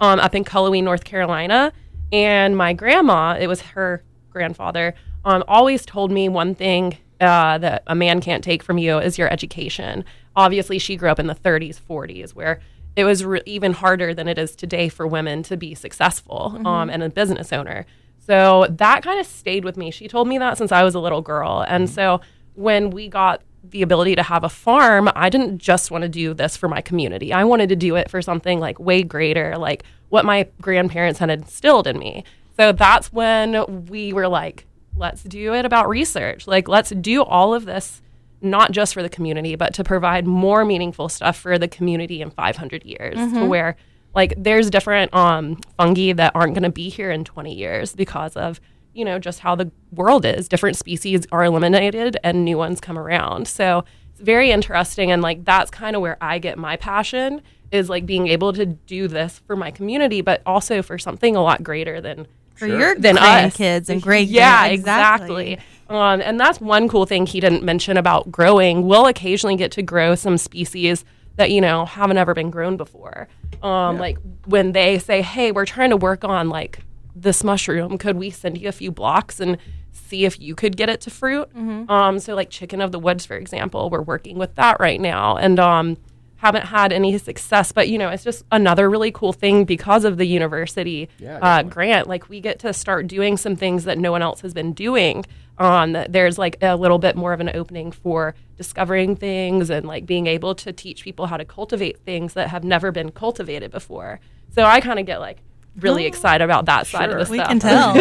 [0.00, 1.74] um, up in Cullowhee, North Carolina.
[2.10, 4.94] And my grandma, it was her grandfather,
[5.26, 9.18] um, always told me one thing uh, that a man can't take from you is
[9.18, 10.04] your education.
[10.36, 12.60] Obviously, she grew up in the 30s, 40s, where
[12.96, 16.90] it was re- even harder than it is today for women to be successful um,
[16.90, 17.86] and a business owner.
[18.26, 19.90] So that kind of stayed with me.
[19.90, 21.64] She told me that since I was a little girl.
[21.68, 22.20] And so
[22.54, 26.34] when we got the ability to have a farm, I didn't just want to do
[26.34, 27.32] this for my community.
[27.32, 31.30] I wanted to do it for something like way greater, like what my grandparents had
[31.30, 32.24] instilled in me.
[32.56, 36.46] So that's when we were like, let's do it about research.
[36.46, 38.00] Like, let's do all of this
[38.40, 42.30] not just for the community, but to provide more meaningful stuff for the community in
[42.30, 43.74] 500 years to where
[44.14, 48.36] like there's different um, fungi that aren't going to be here in 20 years because
[48.36, 48.60] of
[48.92, 50.46] you know just how the world is.
[50.46, 53.48] Different species are eliminated and new ones come around.
[53.48, 53.84] So
[54.14, 57.42] it's very interesting and like that's kind of where i get my passion
[57.72, 61.42] is like being able to do this for my community but also for something a
[61.42, 63.56] lot greater than For your than us.
[63.56, 65.52] grandkids and great Yeah, exactly.
[65.52, 65.68] exactly.
[65.88, 68.86] Um, and that's one cool thing he didn't mention about growing.
[68.86, 71.04] We'll occasionally get to grow some species
[71.36, 73.28] that you know haven't ever been grown before.
[73.62, 76.78] Um, Like when they say, "Hey, we're trying to work on like
[77.14, 77.98] this mushroom.
[77.98, 79.58] Could we send you a few blocks and
[79.92, 81.48] see if you could get it to fruit?"
[81.88, 85.36] Um, so like chicken of the woods, for example, we're working with that right now,
[85.36, 85.96] and um,
[86.44, 87.72] haven't had any success.
[87.72, 91.62] But you know, it's just another really cool thing because of the university Yeah, uh,
[91.62, 92.06] grant.
[92.06, 95.24] Like we get to start doing some things that no one else has been doing.
[95.56, 100.04] Um, there's like a little bit more of an opening for discovering things and like
[100.04, 104.20] being able to teach people how to cultivate things that have never been cultivated before.
[104.54, 105.38] So I kind of get like
[105.80, 107.48] really excited about that side of the We stuff.
[107.48, 107.94] can tell.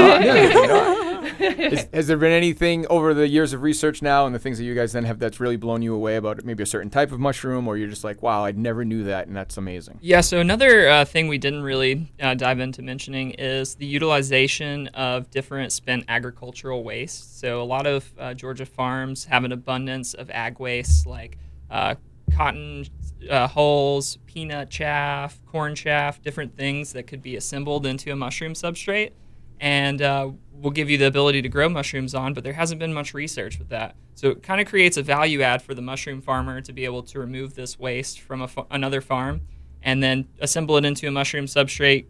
[1.44, 4.64] Has, has there been anything over the years of research now and the things that
[4.64, 7.20] you guys then have that's really blown you away about maybe a certain type of
[7.20, 10.00] mushroom, or you're just like, wow, I never knew that, and that's amazing.
[10.02, 14.88] Yeah, so another uh, thing we didn't really uh, dive into mentioning is the utilization
[14.90, 17.40] of different spent agricultural waste.
[17.40, 21.38] So a lot of uh, Georgia farms have an abundance of ag waste like
[21.72, 21.96] uh,
[22.36, 22.86] cotton
[23.30, 28.54] uh, hulls, peanut chaff, corn chaff, different things that could be assembled into a mushroom
[28.54, 29.12] substrate.
[29.60, 32.94] And uh, we'll give you the ability to grow mushrooms on, but there hasn't been
[32.94, 33.96] much research with that.
[34.16, 37.04] So it kind of creates a value add for the mushroom farmer to be able
[37.04, 39.42] to remove this waste from another farm
[39.82, 42.06] and then assemble it into a mushroom substrate.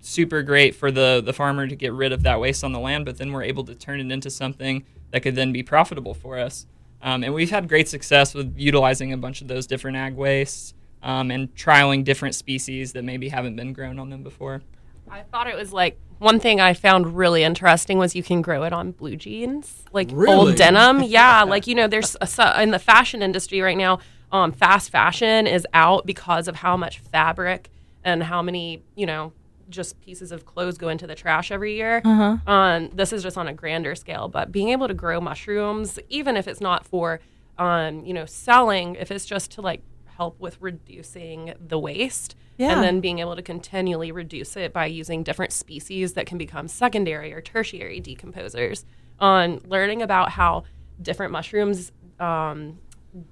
[0.00, 3.04] Super great for the, the farmer to get rid of that waste on the land,
[3.04, 6.38] but then we're able to turn it into something that could then be profitable for
[6.38, 6.66] us.
[7.02, 10.74] Um, and we've had great success with utilizing a bunch of those different ag wastes.
[11.02, 14.62] um, and trialing different species that maybe haven't been grown on them before.
[15.08, 18.62] I thought it was like one thing I found really interesting was you can grow
[18.62, 20.34] it on blue jeans, like Really?
[20.34, 21.02] old denim.
[21.06, 23.98] Yeah, like you know, there's a, in the fashion industry right now.
[24.32, 27.70] Um, fast fashion is out because of how much fabric
[28.04, 29.32] and how many you know
[29.68, 32.00] just pieces of clothes go into the trash every year.
[32.46, 36.36] Um, this is just on a grander scale, but being able to grow mushrooms, even
[36.36, 37.20] if it's not for
[37.58, 39.82] um, you know selling, if it's just to like
[40.16, 42.72] help with reducing the waste Yeah.
[42.72, 46.68] and then being able to continually reduce it by using different species that can become
[46.68, 48.84] secondary or tertiary decomposers.
[49.18, 50.64] On learning about how
[51.00, 52.78] different mushrooms um,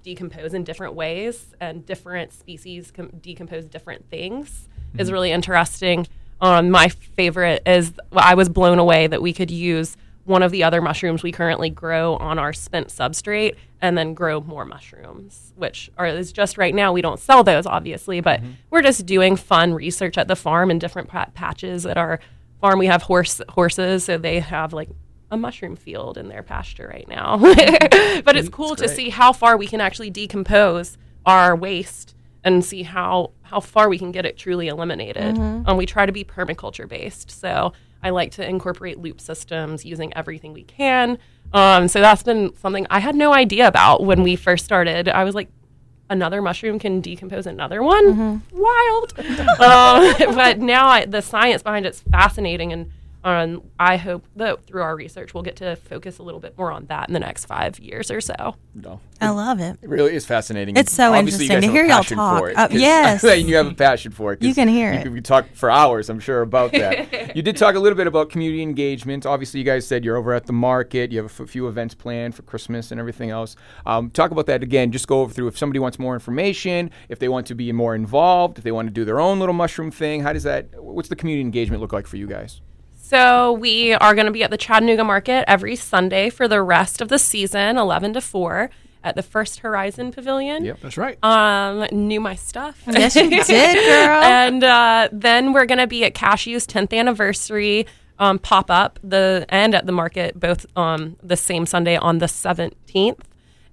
[0.02, 4.68] decompose in different ways and different species com- decompose different things
[4.98, 6.06] is really interesting.
[6.40, 10.50] Um, my favorite is well, I was blown away that we could use one of
[10.50, 15.52] the other mushrooms we currently grow on our spent substrate and then grow more mushrooms,
[15.56, 18.52] which are is just right now we don't sell those obviously, but mm-hmm.
[18.70, 22.20] we're just doing fun research at the farm in different pa- patches at our
[22.60, 22.78] farm.
[22.78, 24.88] We have horse horses, so they have like
[25.30, 27.36] a mushroom field in their pasture right now.
[27.38, 28.48] but it's mm-hmm.
[28.48, 30.96] cool to see how far we can actually decompose
[31.26, 32.14] our waste
[32.44, 35.36] and see how how far we can get it truly eliminated.
[35.36, 35.68] Mm-hmm.
[35.68, 37.72] Um, we try to be permaculture based, so
[38.04, 41.18] I like to incorporate loop systems using everything we can.
[41.54, 45.08] Um, so that's been something I had no idea about when we first started.
[45.08, 45.48] I was like,
[46.10, 48.42] another mushroom can decompose another one.
[48.52, 49.18] Wild.
[49.18, 52.90] um, but now I, the science behind it's fascinating, and
[53.24, 56.70] um, I hope that through our research we'll get to focus a little bit more
[56.70, 58.56] on that in the next five years or so.
[58.74, 59.00] No.
[59.20, 59.78] I love it.
[59.80, 60.76] It really is fascinating.
[60.76, 62.38] It's so Obviously, you interesting guys to hear y'all talk.
[62.38, 63.22] for it, Uh, 'cause- yes.
[63.48, 64.42] you have a passion for it.
[64.42, 65.02] You can hear you it.
[65.04, 67.34] could- We talk for hours, I'm sure, about that.
[67.36, 69.24] you did talk a little bit about community engagement.
[69.24, 71.10] Obviously, you guys said you're over at the market.
[71.12, 73.56] You have a f- few events planned for Christmas and everything else.
[73.86, 74.92] Um, talk about that again.
[74.92, 77.94] Just go over through if somebody wants more information, if they want to be more
[77.94, 80.20] involved, if they want to do their own little mushroom thing.
[80.22, 80.68] How does that?
[80.82, 82.60] What's the community engagement look like for you guys?
[83.14, 87.00] So we are going to be at the Chattanooga Market every Sunday for the rest
[87.00, 88.70] of the season, 11 to 4,
[89.04, 90.64] at the First Horizon Pavilion.
[90.64, 90.80] Yep.
[90.80, 91.16] That's right.
[91.22, 92.82] Um, knew my stuff.
[92.88, 94.20] Yes, you did, girl.
[94.20, 97.86] and uh, then we're going to be at Cashew's 10th anniversary
[98.18, 102.26] um, pop up the and at the market both um, the same Sunday on the
[102.26, 103.20] 17th.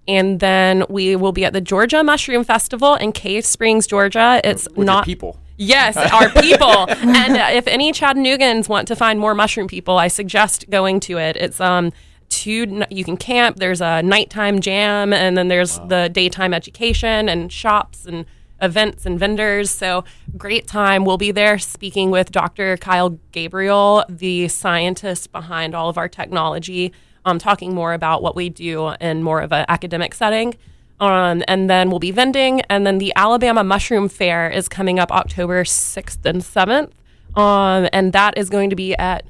[0.07, 4.39] And then we will be at the Georgia Mushroom Festival in Cave Springs, Georgia.
[4.43, 5.39] It's With not people.
[5.61, 6.89] Yes, our people.
[6.89, 11.17] and uh, if any Chattanoogans want to find more mushroom people, I suggest going to
[11.19, 11.37] it.
[11.37, 11.91] It's um
[12.29, 13.57] two you can camp.
[13.57, 18.25] There's a nighttime jam, and then there's the daytime education and shops and
[18.59, 19.69] events and vendors.
[19.69, 20.03] So
[20.35, 21.05] great time.
[21.05, 22.77] We'll be there speaking with Dr.
[22.77, 26.91] Kyle Gabriel, the scientist behind all of our technology,
[27.25, 30.55] um, talking more about what we do in more of an academic setting.
[31.01, 32.61] Um, and then we'll be vending.
[32.69, 36.91] And then the Alabama Mushroom Fair is coming up October 6th and 7th.
[37.37, 39.25] Um, and that is going to be at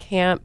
[0.00, 0.42] Camp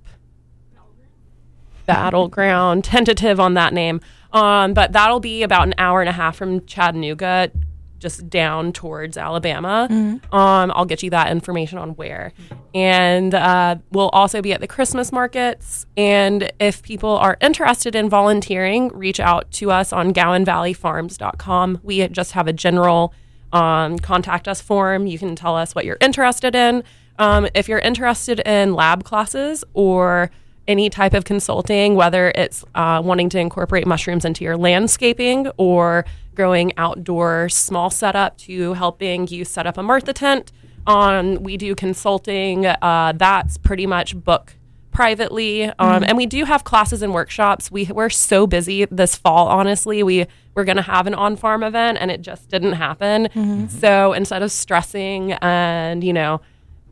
[1.88, 4.00] Battleground, tentative on that name.
[4.32, 7.52] Um, but that'll be about an hour and a half from Chattanooga,
[8.00, 9.88] just down towards Alabama.
[10.32, 12.34] Um, I'll get you that information on where.
[12.74, 15.86] And uh, we'll also be at the Christmas markets.
[15.98, 21.80] And if people are interested in volunteering, reach out to us on GowinValleyFarms.com.
[21.84, 23.14] We just have a general
[23.52, 25.08] um, contact us form.
[25.08, 26.84] You can tell us what you're interested in.
[27.18, 30.32] Um, if you're interested in lab classes or
[30.68, 36.06] any type of consulting, whether it's uh, wanting to incorporate mushrooms into your landscaping or
[36.40, 40.54] growing outdoor small setup to helping you set up a Martha tent.
[40.88, 42.66] Um, we do consulting.
[42.66, 44.54] Uh, that's pretty much book
[44.92, 47.70] privately, um, and we do have classes and workshops.
[47.70, 49.50] We we're so busy this fall.
[49.50, 53.28] Honestly, we we're going to have an on farm event, and it just didn't happen.
[53.68, 56.40] So instead of stressing and you know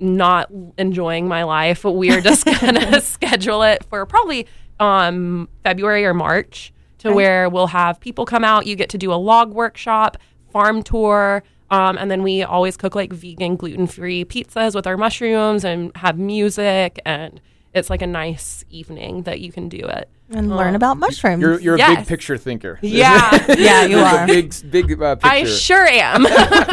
[0.01, 4.45] not enjoying my life, we're just gonna schedule it for probably
[4.77, 6.73] um, February or March
[7.07, 8.67] to where we'll have people come out.
[8.67, 10.17] You get to do a log workshop,
[10.51, 14.97] farm tour, um, and then we always cook like vegan, gluten free pizzas with our
[14.97, 17.01] mushrooms and have music.
[17.05, 17.41] And
[17.73, 20.09] it's like a nice evening that you can do it.
[20.29, 21.41] and learn about mushrooms.
[21.41, 22.79] You're you're a big picture thinker.
[22.81, 24.27] Yeah, yeah, you There's a are.
[24.27, 25.27] big big uh, picture.
[25.29, 26.23] I sure am.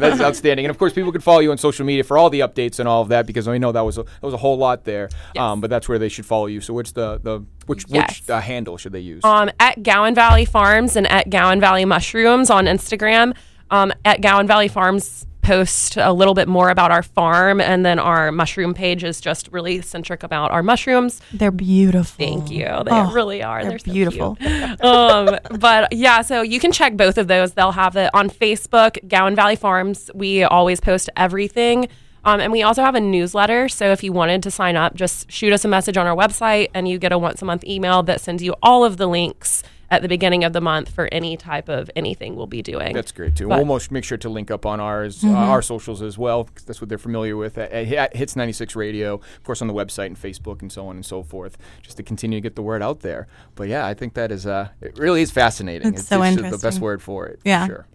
[0.00, 0.66] That's outstanding.
[0.66, 2.88] And of course, people can follow you on social media for all the updates and
[2.88, 5.08] all of that because I know that was a, that was a whole lot there.
[5.36, 6.60] Um, but that's where they should follow you.
[6.60, 8.20] So which the the which Yes.
[8.20, 9.24] which uh, handle should they use?
[9.24, 13.34] um, at Gowin Valley Farms and at Gowin Valley Mushrooms on Instagram.
[13.72, 17.98] Um, at Gowin Valley Farms post a little bit more about our farm, and then
[17.98, 21.20] our mushroom page is just really centric about our mushrooms.
[21.32, 22.24] They're beautiful.
[22.24, 22.64] Thank you.
[22.66, 23.62] They Oh, really are.
[23.62, 24.38] they're They're, so beautiful.
[24.80, 27.52] um, but yeah, so you can check both of those.
[27.54, 30.10] They'll have it on Facebook, Gowin Valley Farms.
[30.14, 31.88] We always post everything.
[32.22, 33.68] Um, and we also have a newsletter.
[33.70, 36.68] So if you wanted to sign up, just shoot us a message on our website
[36.74, 39.62] and you get a once a month email that sends you all of the links
[39.90, 42.92] at the beginning of the month for any type of anything we'll be doing.
[42.94, 43.48] That's great too.
[43.48, 45.34] But- we'll most make sure to link up on ours, Mm-hmm.
[45.34, 48.76] uh, our socials as well, 'cause that's what they're familiar with at, at Hits 96
[48.76, 51.96] Radio, of course on the website and Facebook and so on and so forth, just
[51.96, 53.26] to continue to get the word out there.
[53.54, 55.88] But yeah, I think that is uh, it really is fascinating.
[55.94, 57.40] It's so just the best word for it.
[57.42, 57.66] for Yeah.
[57.66, 57.86] sure.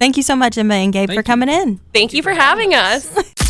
[0.00, 1.22] Thank you so much, Emma and Gabe, for you.
[1.22, 1.78] coming in.
[1.94, 3.08] Thank you for having us.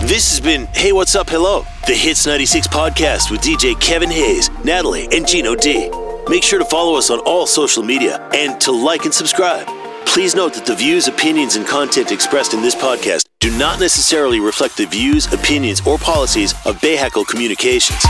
[0.00, 4.48] This has been Hey What's Up Hello, the Hits 96 podcast with DJ Kevin Hayes,
[4.64, 5.90] Natalie, and Gino D.
[6.28, 9.66] Make sure to follow us on all social media and to like and subscribe.
[10.04, 14.38] Please note that the views, opinions, and content expressed in this podcast do not necessarily
[14.38, 18.04] reflect the views, opinions, or policies of Bahakel Communications.